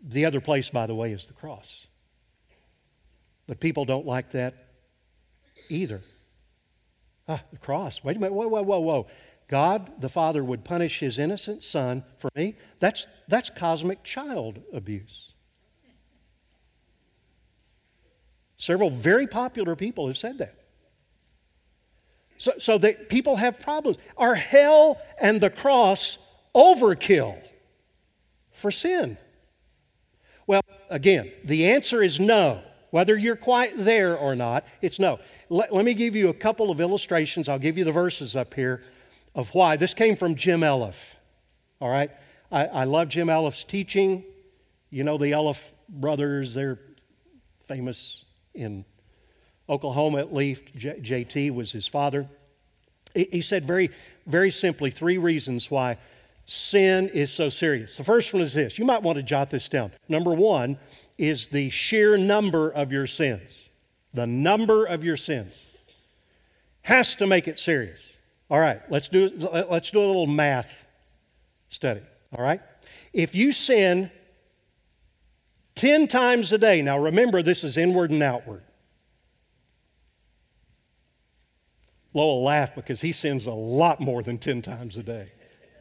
[0.01, 1.87] The other place, by the way, is the cross.
[3.47, 4.53] But people don't like that
[5.69, 6.01] either.
[7.27, 8.03] Ah, the cross.
[8.03, 8.33] Wait a minute.
[8.33, 9.07] Whoa, whoa, whoa, whoa.
[9.47, 12.55] God the Father would punish his innocent son for me?
[12.79, 15.32] That's, that's cosmic child abuse.
[18.57, 20.55] Several very popular people have said that.
[22.37, 23.97] So, so that people have problems.
[24.17, 26.17] Are hell and the cross
[26.53, 27.37] overkill
[28.51, 29.17] for sin?
[30.45, 32.61] Well, again, the answer is no.
[32.89, 35.19] Whether you're quite there or not, it's no.
[35.49, 37.49] Let, let me give you a couple of illustrations.
[37.49, 38.83] I'll give you the verses up here
[39.33, 39.77] of why.
[39.77, 41.15] This came from Jim Elliff.
[41.79, 42.11] All right?
[42.51, 44.23] I, I love Jim Elliff's teaching.
[44.89, 46.79] You know the Elliff brothers, they're
[47.67, 48.85] famous in
[49.69, 50.63] Oklahoma at least.
[50.75, 52.27] J- JT was his father.
[53.13, 53.89] He, he said very,
[54.25, 55.97] very simply three reasons why
[56.45, 57.97] sin is so serious.
[57.97, 59.91] The first one is this you might want to jot this down.
[60.09, 60.77] Number one
[61.17, 63.69] is the sheer number of your sins.
[64.13, 65.65] The number of your sins
[66.83, 68.17] has to make it serious.
[68.49, 69.31] All right, let's do,
[69.69, 70.85] let's do a little math
[71.69, 72.01] study.
[72.37, 72.61] All right?
[73.13, 74.11] If you sin
[75.75, 78.63] 10 times a day, now remember this is inward and outward.
[82.13, 85.31] Lowell laughed because he sins a lot more than 10 times a day.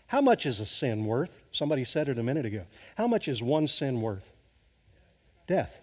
[0.09, 1.41] How much is a sin worth?
[1.53, 2.65] Somebody said it a minute ago.
[2.97, 4.33] How much is one sin worth?
[5.47, 5.79] Death.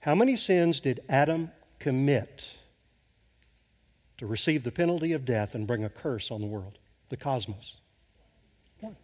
[0.00, 1.50] How many sins did Adam
[1.86, 2.56] commit
[4.16, 6.80] to receive the penalty of death and bring a curse on the world,
[7.10, 7.76] the cosmos?
[8.80, 8.96] One.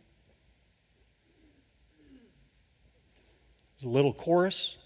[3.84, 4.78] a little chorus.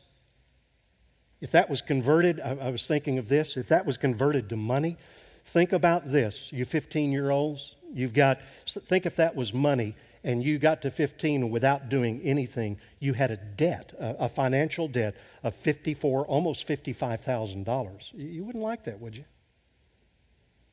[1.40, 4.56] If that was converted, I, I was thinking of this, if that was converted to
[4.56, 4.98] money,
[5.46, 7.76] think about this, you 15 year olds.
[7.94, 9.94] You've got, think if that was money
[10.26, 15.14] and you got to 15 without doing anything, you had a debt, a, financial debt
[15.44, 18.10] of 54, almost $55,000.
[18.12, 19.24] You wouldn't like that, would you?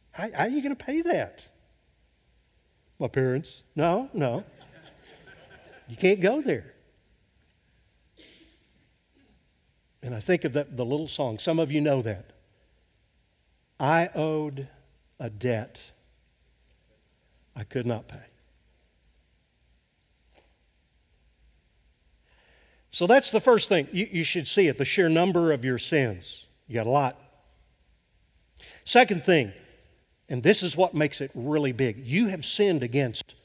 [0.09, 1.47] How, how are you going to pay that?
[2.97, 3.61] My parents?
[3.75, 4.43] No, no.
[5.87, 6.73] You can't go there.
[10.01, 11.37] And I think of that, the little song.
[11.37, 12.31] Some of you know that.
[13.79, 14.67] I owed
[15.19, 15.91] a debt
[17.55, 18.32] I could not pay.
[22.93, 23.89] So that's the first thing.
[23.91, 26.45] You, you should see it the sheer number of your sins.
[26.67, 27.19] You got a lot.
[28.85, 29.51] Second thing,
[30.29, 33.35] and this is what makes it really big you have sinned against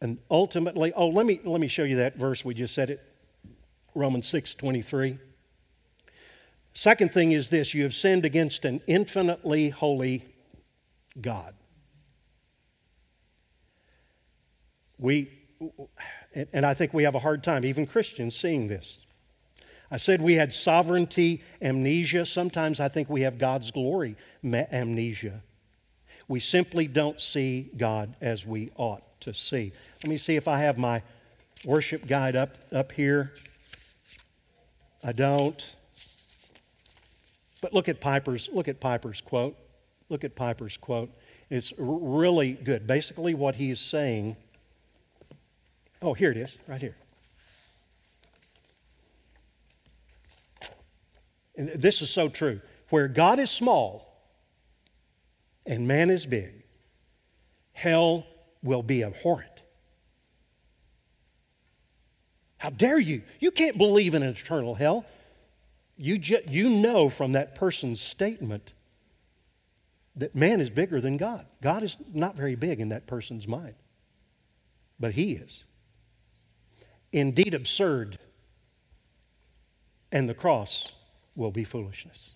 [0.00, 3.00] and ultimately oh let me let me show you that verse we just said it
[3.94, 5.18] romans 6 23
[6.74, 10.24] second thing is this you have sinned against an infinitely holy
[11.20, 11.54] god
[14.98, 15.30] we
[16.34, 19.00] and I think we have a hard time, even Christians, seeing this.
[19.90, 22.24] I said we had sovereignty amnesia.
[22.24, 25.42] Sometimes I think we have God's glory amnesia.
[26.28, 29.72] We simply don't see God as we ought to see.
[30.02, 31.02] Let me see if I have my
[31.64, 33.34] worship guide up, up here.
[35.04, 35.74] I don't.
[37.60, 39.56] But look at Piper's, look at Piper's quote.
[40.08, 41.10] Look at Piper's quote.
[41.50, 42.86] It's really good.
[42.86, 44.36] Basically, what he is saying
[46.02, 46.96] Oh, here it is, right here.
[51.56, 52.60] And this is so true.
[52.88, 54.06] where God is small
[55.64, 56.64] and man is big,
[57.72, 58.26] hell
[58.62, 59.62] will be abhorrent.
[62.58, 63.22] How dare you?
[63.40, 65.06] You can't believe in an eternal hell.
[65.96, 68.72] You, ju- you know from that person's statement
[70.16, 71.46] that man is bigger than God.
[71.62, 73.74] God is not very big in that person's mind,
[75.00, 75.64] but he is.
[77.12, 78.18] Indeed, absurd,
[80.10, 80.92] and the cross
[81.34, 82.30] will be foolishness.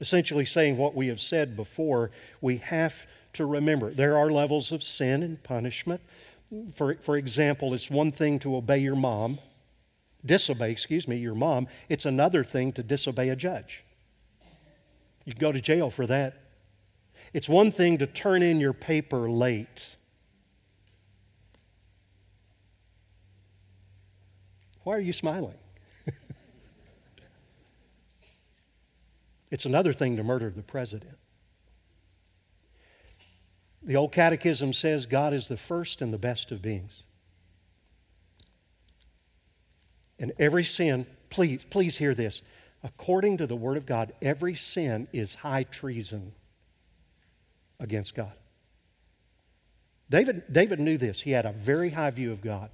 [0.00, 2.10] Essentially, saying what we have said before,
[2.40, 6.00] we have to remember there are levels of sin and punishment.
[6.74, 9.38] For, for example, it's one thing to obey your mom,
[10.24, 11.68] disobey, excuse me, your mom.
[11.88, 13.84] It's another thing to disobey a judge.
[15.24, 16.42] You can go to jail for that.
[17.34, 19.96] It's one thing to turn in your paper late.
[24.84, 25.54] Why are you smiling?
[29.50, 31.18] it's another thing to murder the president.
[33.82, 37.04] The old catechism says God is the first and the best of beings.
[40.18, 42.42] And every sin, please, please hear this.
[42.82, 46.32] According to the Word of God, every sin is high treason
[47.80, 48.32] against God.
[50.10, 51.20] David, David knew this.
[51.20, 52.70] He had a very high view of God.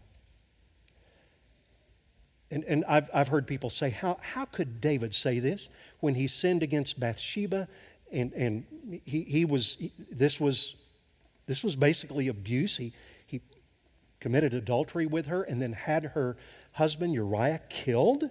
[2.51, 5.69] And, and I've, I've heard people say, how, how could David say this
[6.01, 7.69] when he sinned against Bathsheba
[8.13, 8.65] and, and
[9.05, 10.77] he, he was, he, this, was,
[11.47, 12.77] this was basically abuse.
[12.77, 12.93] He,
[13.27, 13.41] he
[14.21, 16.37] committed adultery with her and then had her
[16.73, 18.31] husband Uriah killed?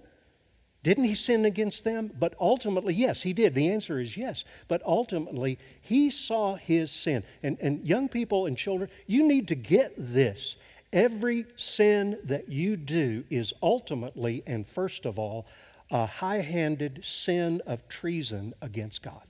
[0.83, 2.11] Didn't he sin against them?
[2.17, 3.55] But ultimately, yes, he did.
[3.55, 4.43] The answer is yes.
[4.67, 7.23] But ultimately, he saw his sin.
[7.41, 10.57] And, and young people and children, you need to get this.
[10.93, 15.47] Every sin that you do is ultimately and first of all
[15.89, 19.23] a high handed sin of treason against God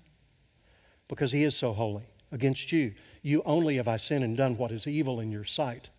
[1.07, 2.03] because he is so holy.
[2.33, 5.89] Against you, you only have I sinned and done what is evil in your sight,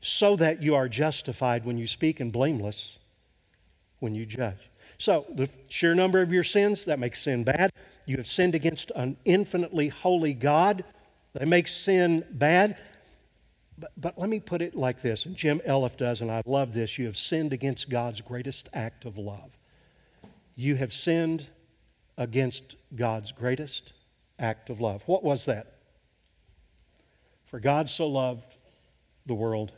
[0.00, 2.98] so that you are justified when you speak and blameless
[3.98, 4.70] when you judge.
[4.98, 7.72] So, the sheer number of your sins, that makes sin bad.
[8.06, 10.84] You have sinned against an infinitely holy God,
[11.34, 12.76] that makes sin bad.
[13.78, 16.74] But, but let me put it like this, and Jim Elliff does, and I love
[16.74, 16.98] this.
[16.98, 19.56] You have sinned against God's greatest act of love.
[20.56, 21.46] You have sinned
[22.16, 23.92] against God's greatest
[24.38, 25.02] act of love.
[25.06, 25.74] What was that?
[27.46, 28.56] For God so loved
[29.24, 29.72] the world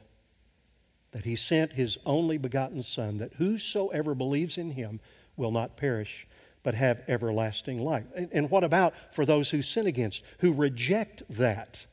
[1.12, 5.00] that he sent his only begotten Son, that whosoever believes in him
[5.36, 6.26] will not perish,
[6.62, 8.04] but have everlasting life.
[8.14, 11.86] And, and, what about for those who sin against, who reject that,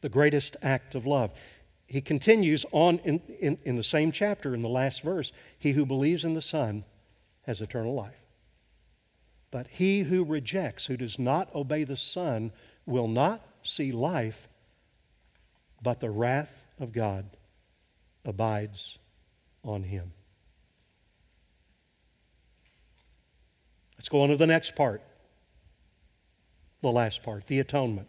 [0.00, 1.32] the greatest act of love?
[1.86, 5.84] He continues on in, in, in the same chapter, in the last verse He who
[5.84, 6.84] believes in the Son
[7.42, 8.20] has eternal life.
[9.50, 12.52] But he who rejects, who does not obey the Son,
[12.86, 14.48] will not see life,
[15.82, 17.24] but the wrath of God
[18.24, 18.98] abides
[19.64, 20.12] on him.
[23.98, 25.02] Let's go on to the next part,
[26.80, 28.08] the last part, the atonement.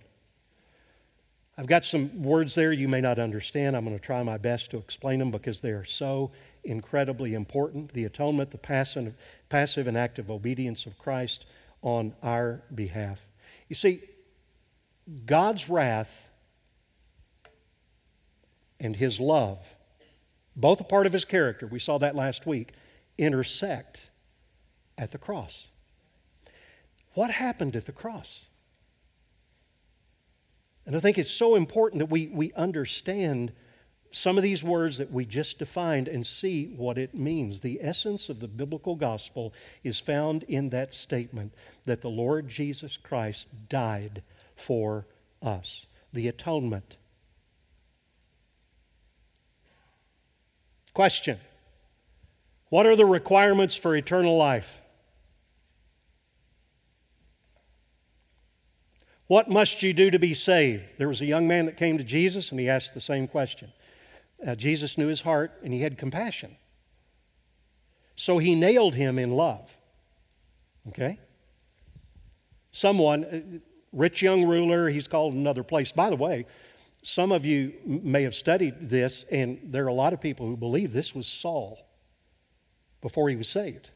[1.62, 3.78] I've got some words there you may not understand.
[3.78, 6.32] I'm going to try my best to explain them because they are so
[6.64, 7.93] incredibly important.
[7.93, 9.14] The atonement, the passive,
[9.47, 11.45] passive and active obedience of Christ
[11.84, 13.20] on our behalf.
[13.70, 14.01] You see,
[15.26, 16.30] God's wrath
[18.80, 19.59] and His love
[20.55, 22.74] both a part of his character, we saw that last week,
[23.18, 24.09] intersect
[24.97, 25.68] at the cross.
[27.14, 28.45] What happened at the cross?
[30.86, 33.51] And I think it's so important that we, we understand
[34.11, 37.59] some of these words that we just defined and see what it means.
[37.59, 39.53] The essence of the biblical gospel
[39.84, 41.53] is found in that statement
[41.86, 44.21] that the Lord Jesus Christ died
[44.55, 45.07] for
[45.41, 45.86] us.
[46.13, 46.97] The atonement
[50.93, 51.39] Question
[52.69, 54.80] What are the requirements for eternal life?
[59.32, 60.84] What must you do to be saved?
[60.97, 63.71] There was a young man that came to Jesus and he asked the same question.
[64.45, 66.57] Uh, Jesus knew his heart and he had compassion.
[68.17, 69.73] So he nailed him in love.
[70.89, 71.17] Okay?
[72.73, 73.59] Someone, uh,
[73.93, 75.93] rich young ruler, he's called another place.
[75.93, 76.45] By the way,
[77.01, 80.57] some of you may have studied this, and there are a lot of people who
[80.57, 81.79] believe this was Saul
[82.99, 83.91] before he was saved.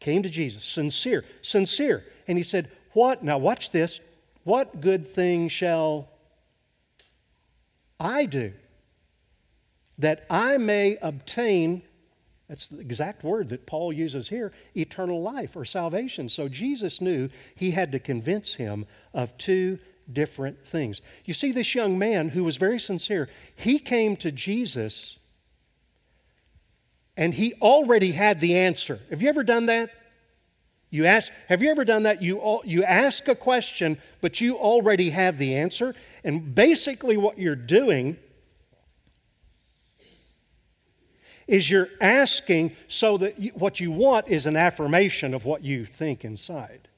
[0.00, 2.06] Came to Jesus, sincere, sincere.
[2.26, 3.22] And he said, What?
[3.22, 4.00] Now, watch this.
[4.46, 6.08] What good thing shall
[7.98, 8.52] I do
[9.98, 11.82] that I may obtain
[12.48, 16.28] That's the exact word that Paul uses here eternal life or salvation.
[16.28, 19.78] So Jesus knew he had to convince him of two
[20.12, 21.00] different things.
[21.24, 25.18] You see, this young man who was very sincere, he came to Jesus
[27.16, 29.00] and he already had the answer.
[29.10, 29.90] Have you ever done that?
[30.90, 32.22] You ask, have you ever done that?
[32.22, 35.94] You, all, you ask a question, but you already have the answer.
[36.22, 38.16] And basically, what you're doing
[41.46, 45.84] is you're asking so that you, what you want is an affirmation of what you
[45.84, 46.88] think inside.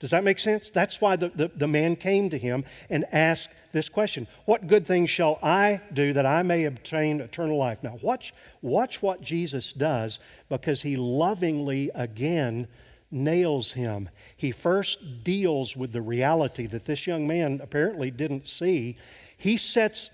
[0.00, 0.70] Does that make sense?
[0.70, 4.86] That's why the, the, the, man came to him and asked this question What good
[4.86, 7.82] things shall I do that I may obtain eternal life?
[7.82, 8.32] Now, watch,
[8.62, 12.68] watch what Jesus does because he lovingly again
[13.10, 14.08] nails him.
[14.36, 18.96] He first deals with the reality that this young man apparently didn't see.
[19.36, 20.10] He sets,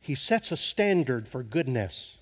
[0.00, 2.18] he sets a standard for goodness.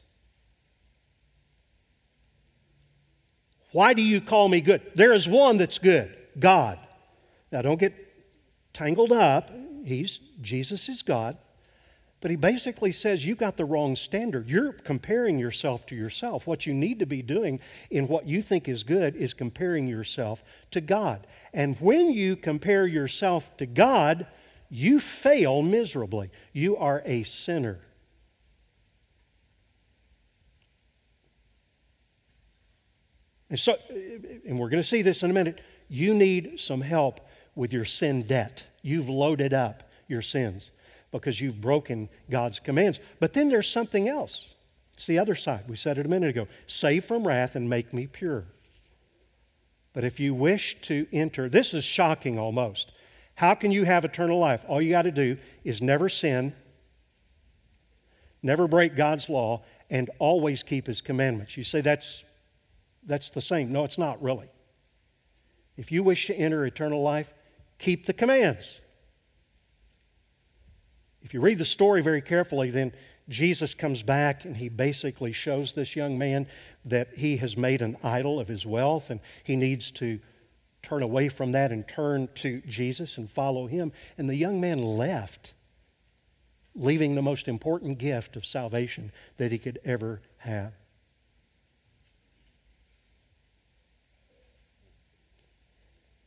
[3.73, 4.83] Why do you call me good?
[4.95, 6.79] There is one that's good God.
[7.55, 7.95] Now, don't get
[8.73, 9.53] tangled up.
[9.85, 11.37] He's, Jesus is God.
[12.21, 14.49] But he basically says you got the wrong standard.
[14.49, 16.49] You're comparing yourself to yourself.
[16.49, 20.43] What you need to be doing in what you think is good is comparing yourself
[20.73, 21.29] to God.
[21.53, 24.27] And when you compare yourself to God,
[24.69, 26.31] you fail miserably.
[26.53, 27.79] You are a sinner.
[33.49, 33.77] And so,
[34.45, 37.21] and we're going to see this in a minute, you need some help
[37.55, 38.67] with your sin debt.
[38.83, 40.71] You've loaded up your sins
[41.11, 43.01] because you've broken God's commands.
[43.21, 44.55] But then there's something else.
[44.95, 45.65] It's the other side.
[45.69, 48.45] We said it a minute ago save from wrath and make me pure.
[49.93, 52.93] But if you wish to enter, this is shocking almost.
[53.37, 54.65] How can you have eternal life?
[54.69, 56.53] All you got to do is never sin,
[58.43, 61.57] never break God's law, and always keep His commandments.
[61.57, 62.25] You say that's,
[63.05, 63.73] that's the same.
[63.73, 64.49] No, it's not really.
[65.77, 67.33] If you wish to enter eternal life,
[67.79, 68.81] keep the commands.
[71.23, 72.93] If you read the story very carefully, then
[73.29, 76.47] Jesus comes back and he basically shows this young man
[76.85, 80.21] that he has made an idol of his wealth and he needs to
[80.83, 83.93] turn away from that and turn to Jesus and follow him.
[84.19, 85.55] And the young man left,
[86.75, 90.75] leaving the most important gift of salvation that he could ever have.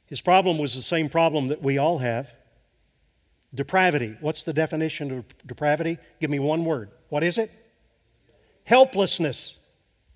[0.07, 2.31] His problem was the same problem that we all have
[3.53, 4.15] depravity.
[4.21, 5.97] What's the definition of depravity?
[6.19, 6.89] Give me one word.
[7.09, 7.51] What is it?
[8.63, 9.57] Helplessness.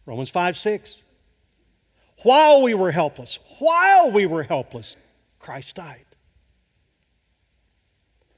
[0.05, 1.03] Romans 5 6.
[2.23, 4.95] While we were helpless, while we were helpless,
[5.39, 6.05] Christ died.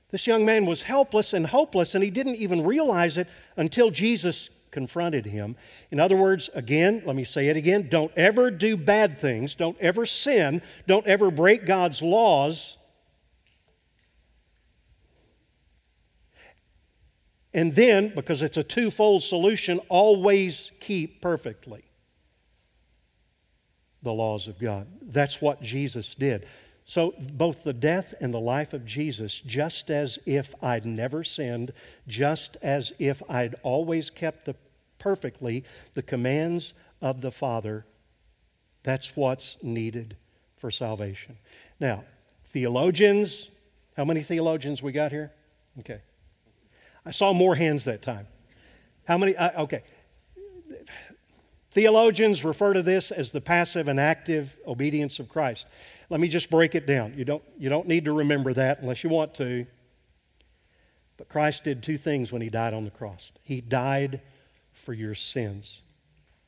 [0.10, 3.28] This young man was helpless and hopeless, and he didn't even realize it
[3.58, 5.56] until Jesus confronted him.
[5.92, 9.78] In other words, again, let me say it again don't ever do bad things, don't
[9.80, 12.78] ever sin, don't ever break God's laws.
[17.54, 21.84] And then, because it's a twofold solution, always keep perfectly
[24.02, 24.88] the laws of God.
[25.02, 26.48] That's what Jesus did.
[26.86, 31.72] So, both the death and the life of Jesus, just as if I'd never sinned,
[32.08, 34.56] just as if I'd always kept the,
[35.00, 35.64] perfectly
[35.94, 37.86] the commands of the Father,
[38.84, 40.18] that's what's needed
[40.58, 41.38] for salvation.
[41.80, 42.04] Now,
[42.48, 43.50] theologians,
[43.96, 45.32] how many theologians we got here?
[45.80, 46.02] Okay.
[47.06, 48.28] I saw more hands that time.
[49.06, 49.36] How many?
[49.36, 49.84] Uh, okay.
[51.74, 55.66] Theologians refer to this as the passive and active obedience of Christ.
[56.08, 57.16] Let me just break it down.
[57.18, 59.66] You don't, you don't need to remember that unless you want to.
[61.18, 64.22] But Christ did two things when he died on the cross He died
[64.72, 65.82] for your sins,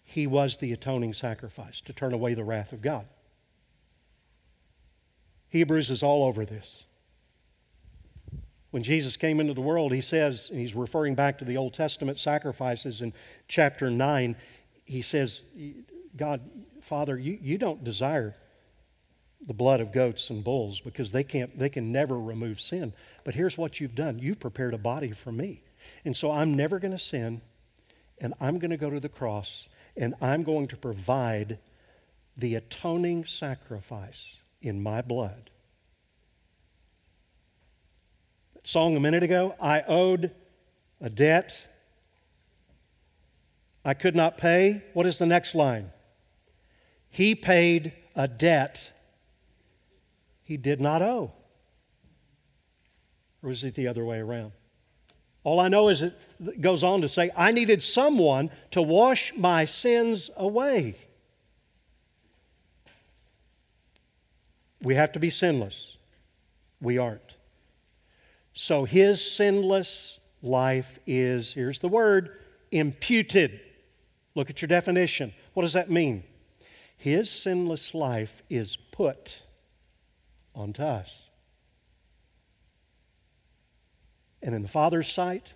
[0.03, 3.07] He was the atoning sacrifice to turn away the wrath of God.
[5.49, 6.83] Hebrews is all over this.
[8.69, 11.73] When Jesus came into the world, he says, and he's referring back to the Old
[11.73, 13.13] Testament sacrifices in
[13.47, 14.35] chapter 9,
[14.85, 15.43] he says,
[16.15, 16.41] God,
[16.81, 18.35] Father, you, you don't desire
[19.41, 22.93] the blood of goats and bulls because they can't they can never remove sin.
[23.23, 24.19] But here's what you've done.
[24.19, 25.61] You've prepared a body for me.
[26.03, 27.41] And so I'm never going to sin
[28.19, 29.67] and I'm going to go to the cross
[29.97, 31.59] and I'm going to provide
[32.37, 35.51] the atoning sacrifice in my blood.
[38.55, 40.31] That song a minute ago, I owed
[40.99, 41.67] a debt
[43.85, 44.83] I could not pay.
[44.93, 45.91] What is the next line?
[47.09, 48.91] He paid a debt
[50.45, 51.31] he did not owe.
[53.41, 54.51] Or was it the other way around?
[55.43, 56.13] All I know is it
[56.61, 60.95] goes on to say, I needed someone to wash my sins away.
[64.81, 65.97] We have to be sinless.
[66.79, 67.37] We aren't.
[68.53, 72.37] So his sinless life is, here's the word,
[72.71, 73.61] imputed.
[74.35, 75.33] Look at your definition.
[75.53, 76.23] What does that mean?
[76.97, 79.41] His sinless life is put
[80.53, 81.23] onto us.
[84.43, 85.53] And in the Father's sight,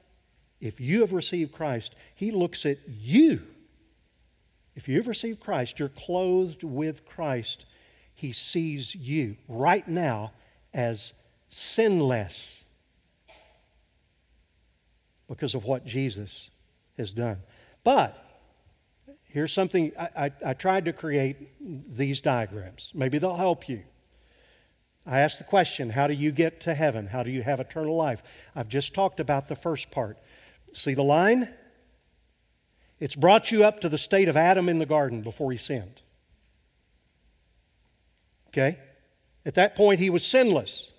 [0.59, 3.41] if you have received Christ, He looks at you.
[4.75, 7.65] If you've received Christ, you're clothed with Christ.
[8.13, 10.32] He sees you right now
[10.73, 11.13] as
[11.49, 12.63] sinless
[15.27, 16.49] because of what Jesus
[16.97, 17.38] has done.
[17.84, 18.28] But
[19.30, 22.91] here's something I, I, I, tried to create these diagrams.
[22.93, 23.84] Maybe they'll help you.
[25.05, 27.07] I asked the question how do you get to heaven?
[27.07, 28.21] How do you have eternal life?
[28.55, 30.17] I've just talked about the first part.
[30.73, 31.49] See the line?
[32.99, 36.01] It's brought you up to the state of Adam in the garden before he sinned.
[38.49, 38.77] Okay?
[39.45, 40.91] At that point, he was sinless.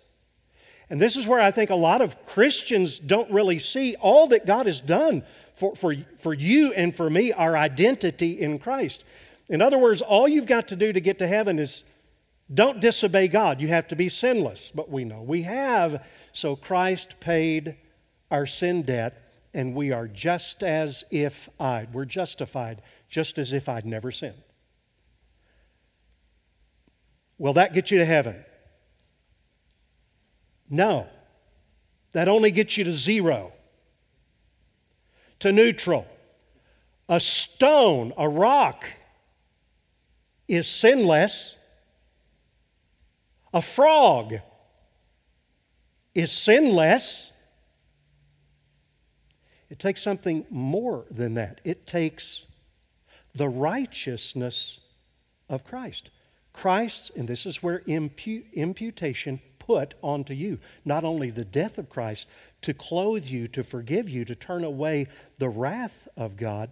[0.89, 4.47] And this is where I think a lot of Christians don't really see all that
[4.47, 5.23] God has done
[5.61, 9.05] for, for, for you and for me, our identity in Christ.
[9.49, 11.85] In other words, all you've got to do to get to heaven is
[12.53, 13.61] don't disobey God.
[13.61, 14.73] You have to be sinless.
[14.75, 16.05] But we know we have.
[16.33, 17.77] So Christ paid
[18.31, 21.93] our sin debt, and we are just as if I'd.
[21.93, 24.43] We're justified just as if I'd never sinned.
[27.39, 28.45] Will that get you to heaven?
[30.69, 31.07] No.
[32.13, 33.53] That only gets you to zero,
[35.41, 36.07] to neutral.
[37.09, 38.87] A stone, a rock,
[40.47, 41.57] is sinless.
[43.53, 44.37] A frog
[46.15, 47.33] is sinless.
[49.69, 51.61] It takes something more than that.
[51.65, 52.47] It takes
[53.35, 54.81] the righteousness
[55.49, 56.11] of Christ.
[56.53, 60.59] Christ, and this is where impu- imputation put onto you.
[60.85, 62.29] Not only the death of Christ
[62.63, 65.07] to clothe you, to forgive you, to turn away
[65.39, 66.71] the wrath of God,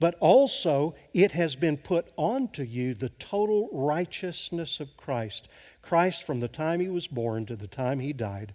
[0.00, 5.48] but also it has been put onto you the total righteousness of Christ.
[5.82, 8.54] Christ, from the time he was born to the time he died,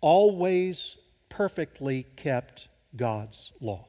[0.00, 0.96] always
[1.28, 3.86] perfectly kept God's law.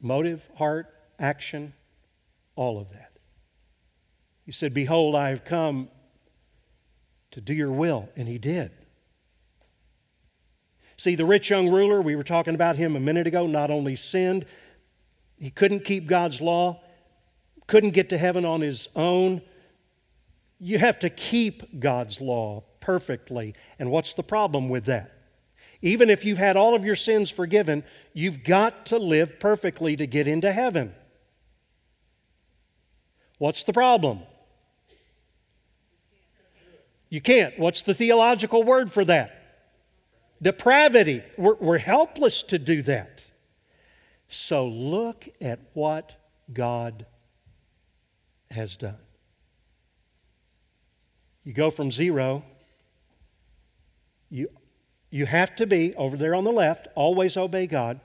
[0.00, 1.74] Motive, heart, action,
[2.54, 3.12] all of that.
[4.44, 5.88] He said, Behold, I have come
[7.32, 8.08] to do your will.
[8.16, 8.70] And he did.
[10.96, 13.94] See, the rich young ruler, we were talking about him a minute ago, not only
[13.94, 14.44] sinned,
[15.38, 16.82] he couldn't keep God's law,
[17.68, 19.40] couldn't get to heaven on his own.
[20.58, 23.54] You have to keep God's law perfectly.
[23.78, 25.12] And what's the problem with that?
[25.80, 30.06] Even if you've had all of your sins forgiven, you've got to live perfectly to
[30.06, 30.92] get into heaven.
[33.38, 34.22] What's the problem?
[37.08, 37.58] You can't.
[37.58, 39.34] What's the theological word for that?
[40.40, 41.22] Depravity.
[41.36, 43.30] We're, we're helpless to do that.
[44.28, 46.16] So look at what
[46.52, 47.06] God
[48.50, 48.98] has done.
[51.44, 52.44] You go from zero,
[54.28, 54.50] you,
[55.10, 58.00] you have to be, over there on the left, always obey God.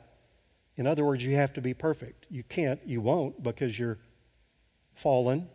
[0.77, 2.25] In other words, you have to be perfect.
[2.29, 3.99] You can't, you won't, because you're
[4.95, 5.49] fallen,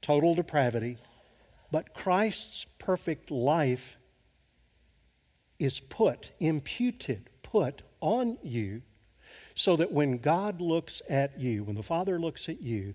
[0.00, 0.96] total depravity.
[1.70, 3.98] But Christ's perfect life
[5.58, 8.82] is put, imputed, put on you
[9.54, 12.94] so that when God looks at you, when the Father looks at you,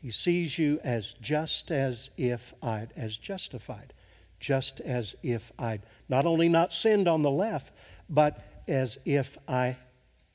[0.00, 3.92] he sees you as just as if I'd, as justified,
[4.38, 7.72] just as if I'd not only not sinned on the left,
[8.08, 9.76] but as if I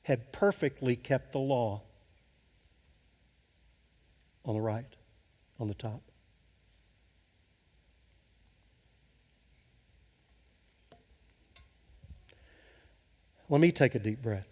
[0.02, 1.82] had perfectly kept the law
[4.44, 4.92] on the right,
[5.58, 6.09] on the top.
[13.50, 14.46] Let me take a deep breath.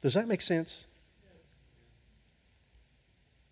[0.00, 0.84] Does that make sense?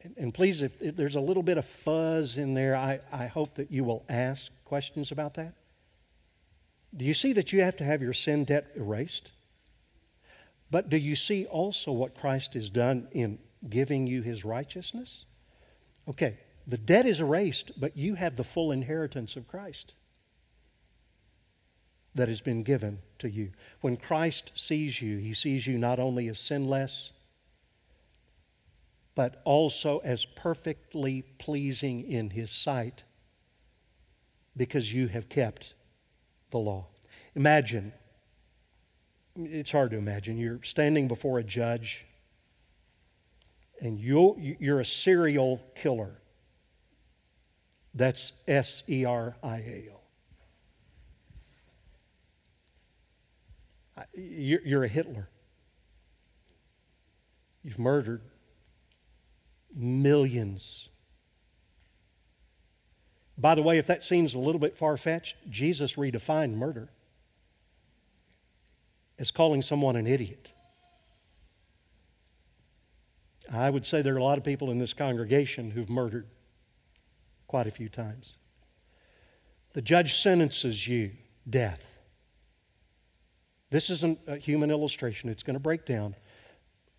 [0.01, 3.27] And, and please, if, if, there's a little bit of fuzz in there, I, I
[3.27, 5.55] hope that you will ask questions about that.
[6.97, 9.33] Do you see that you have to have your sin debt erased?
[10.71, 15.25] But do you see also what Christ has done in giving you his righteousness?
[16.09, 19.95] Okay, the debt is erased, but you have the full inheritance of Christ
[22.19, 23.53] that has been given to you.
[23.81, 27.13] When Christ sees you, he sees you not only as sinless,
[29.15, 33.05] but also as perfectly pleasing in his sight
[34.57, 35.75] because you have kept
[36.51, 36.89] the law.
[37.37, 37.93] Imagine,
[39.37, 42.05] it's hard to imagine, you're standing before a judge
[43.81, 46.21] and you you're a serial killer.
[47.95, 49.98] That's S E R I A L.
[54.15, 55.29] You're a Hitler.
[57.63, 58.23] You've murdered
[59.75, 60.89] millions.
[63.37, 66.89] By the way, if that seems a little bit far fetched, Jesus redefined murder
[69.19, 70.53] as calling someone an idiot.
[73.51, 76.27] I would say there are a lot of people in this congregation who've murdered
[77.47, 78.37] quite a few times.
[79.73, 81.13] The judge sentences you
[81.49, 81.88] death.
[83.71, 86.15] This isn't a human illustration, it's going to break down.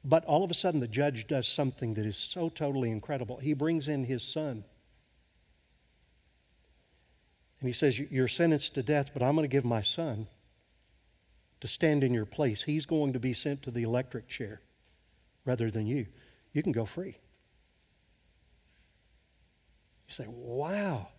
[0.03, 3.37] But all of a sudden, the judge does something that is so totally incredible.
[3.37, 4.63] He brings in his son.
[7.59, 10.27] And he says, You're sentenced to death, but I'm going to give my son
[11.59, 12.63] to stand in your place.
[12.63, 14.61] He's going to be sent to the electric chair
[15.43, 16.05] rather than you
[16.53, 17.17] you can go free.
[20.07, 21.09] You say, wow.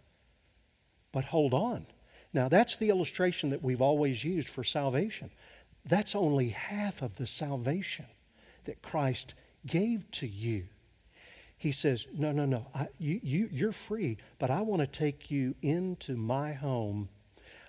[1.13, 1.87] But hold on.
[2.33, 5.31] Now, that's the illustration that we've always used for salvation.
[5.85, 8.07] That's only half of the salvation
[8.65, 9.35] that Christ
[9.67, 10.67] gave to you.
[11.57, 15.31] He says, No, no, no, I, you, you, you're free, but I want to take
[15.31, 17.09] you into my home.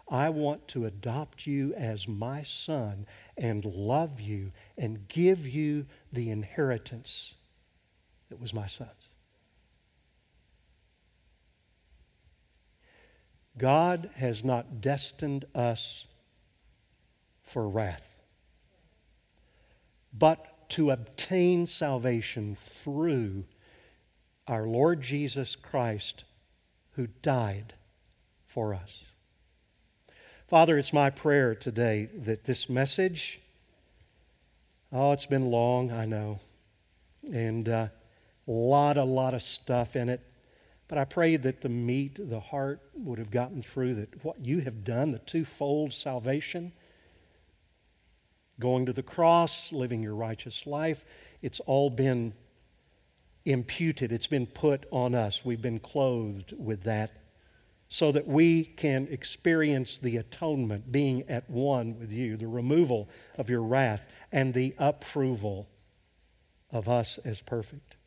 [0.10, 3.06] I want to adopt you as my son
[3.38, 7.36] and love you and give you the inheritance
[8.30, 9.10] that was my son's.
[13.58, 16.08] God has not destined us
[17.52, 18.16] for wrath,
[20.14, 23.44] but to obtain salvation through
[24.48, 26.24] our Lord Jesus Christ
[26.96, 27.74] who died
[28.48, 29.06] for us.
[30.48, 33.40] Father, it's my prayer today that this message,
[34.92, 36.40] oh, it's been long, I know.
[37.32, 37.88] And uh,
[38.48, 40.22] a lot, a lot of stuff in it.
[40.88, 44.60] But I pray that the meat, the heart would have gotten through that what you
[44.60, 46.74] have done, the twofold salvation,
[48.60, 51.04] going to the cross, living your righteous life,
[51.42, 52.34] it's all been
[53.46, 55.44] imputed, it's been put on us.
[55.44, 57.12] We've been clothed with that
[57.90, 63.50] so that we can experience the atonement, being at one with you, the removal of
[63.50, 65.68] your wrath, and the approval
[66.72, 67.98] of us as perfect.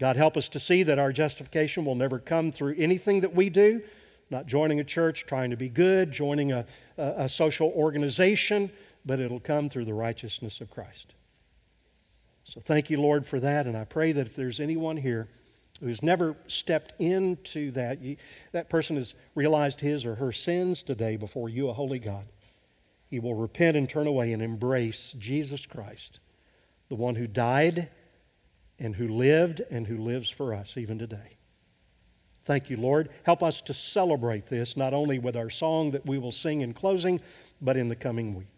[0.00, 3.50] God, help us to see that our justification will never come through anything that we
[3.50, 3.82] do,
[4.30, 6.64] not joining a church, trying to be good, joining a,
[6.96, 8.70] a, a social organization,
[9.08, 11.14] but it'll come through the righteousness of Christ.
[12.44, 13.66] So thank you, Lord, for that.
[13.66, 15.28] And I pray that if there's anyone here
[15.80, 18.18] who's never stepped into that, you,
[18.52, 22.26] that person has realized his or her sins today before you, a holy God.
[23.06, 26.20] He will repent and turn away and embrace Jesus Christ,
[26.90, 27.88] the one who died
[28.78, 31.38] and who lived and who lives for us even today.
[32.44, 33.08] Thank you, Lord.
[33.22, 36.74] Help us to celebrate this not only with our song that we will sing in
[36.74, 37.22] closing,
[37.62, 38.57] but in the coming week.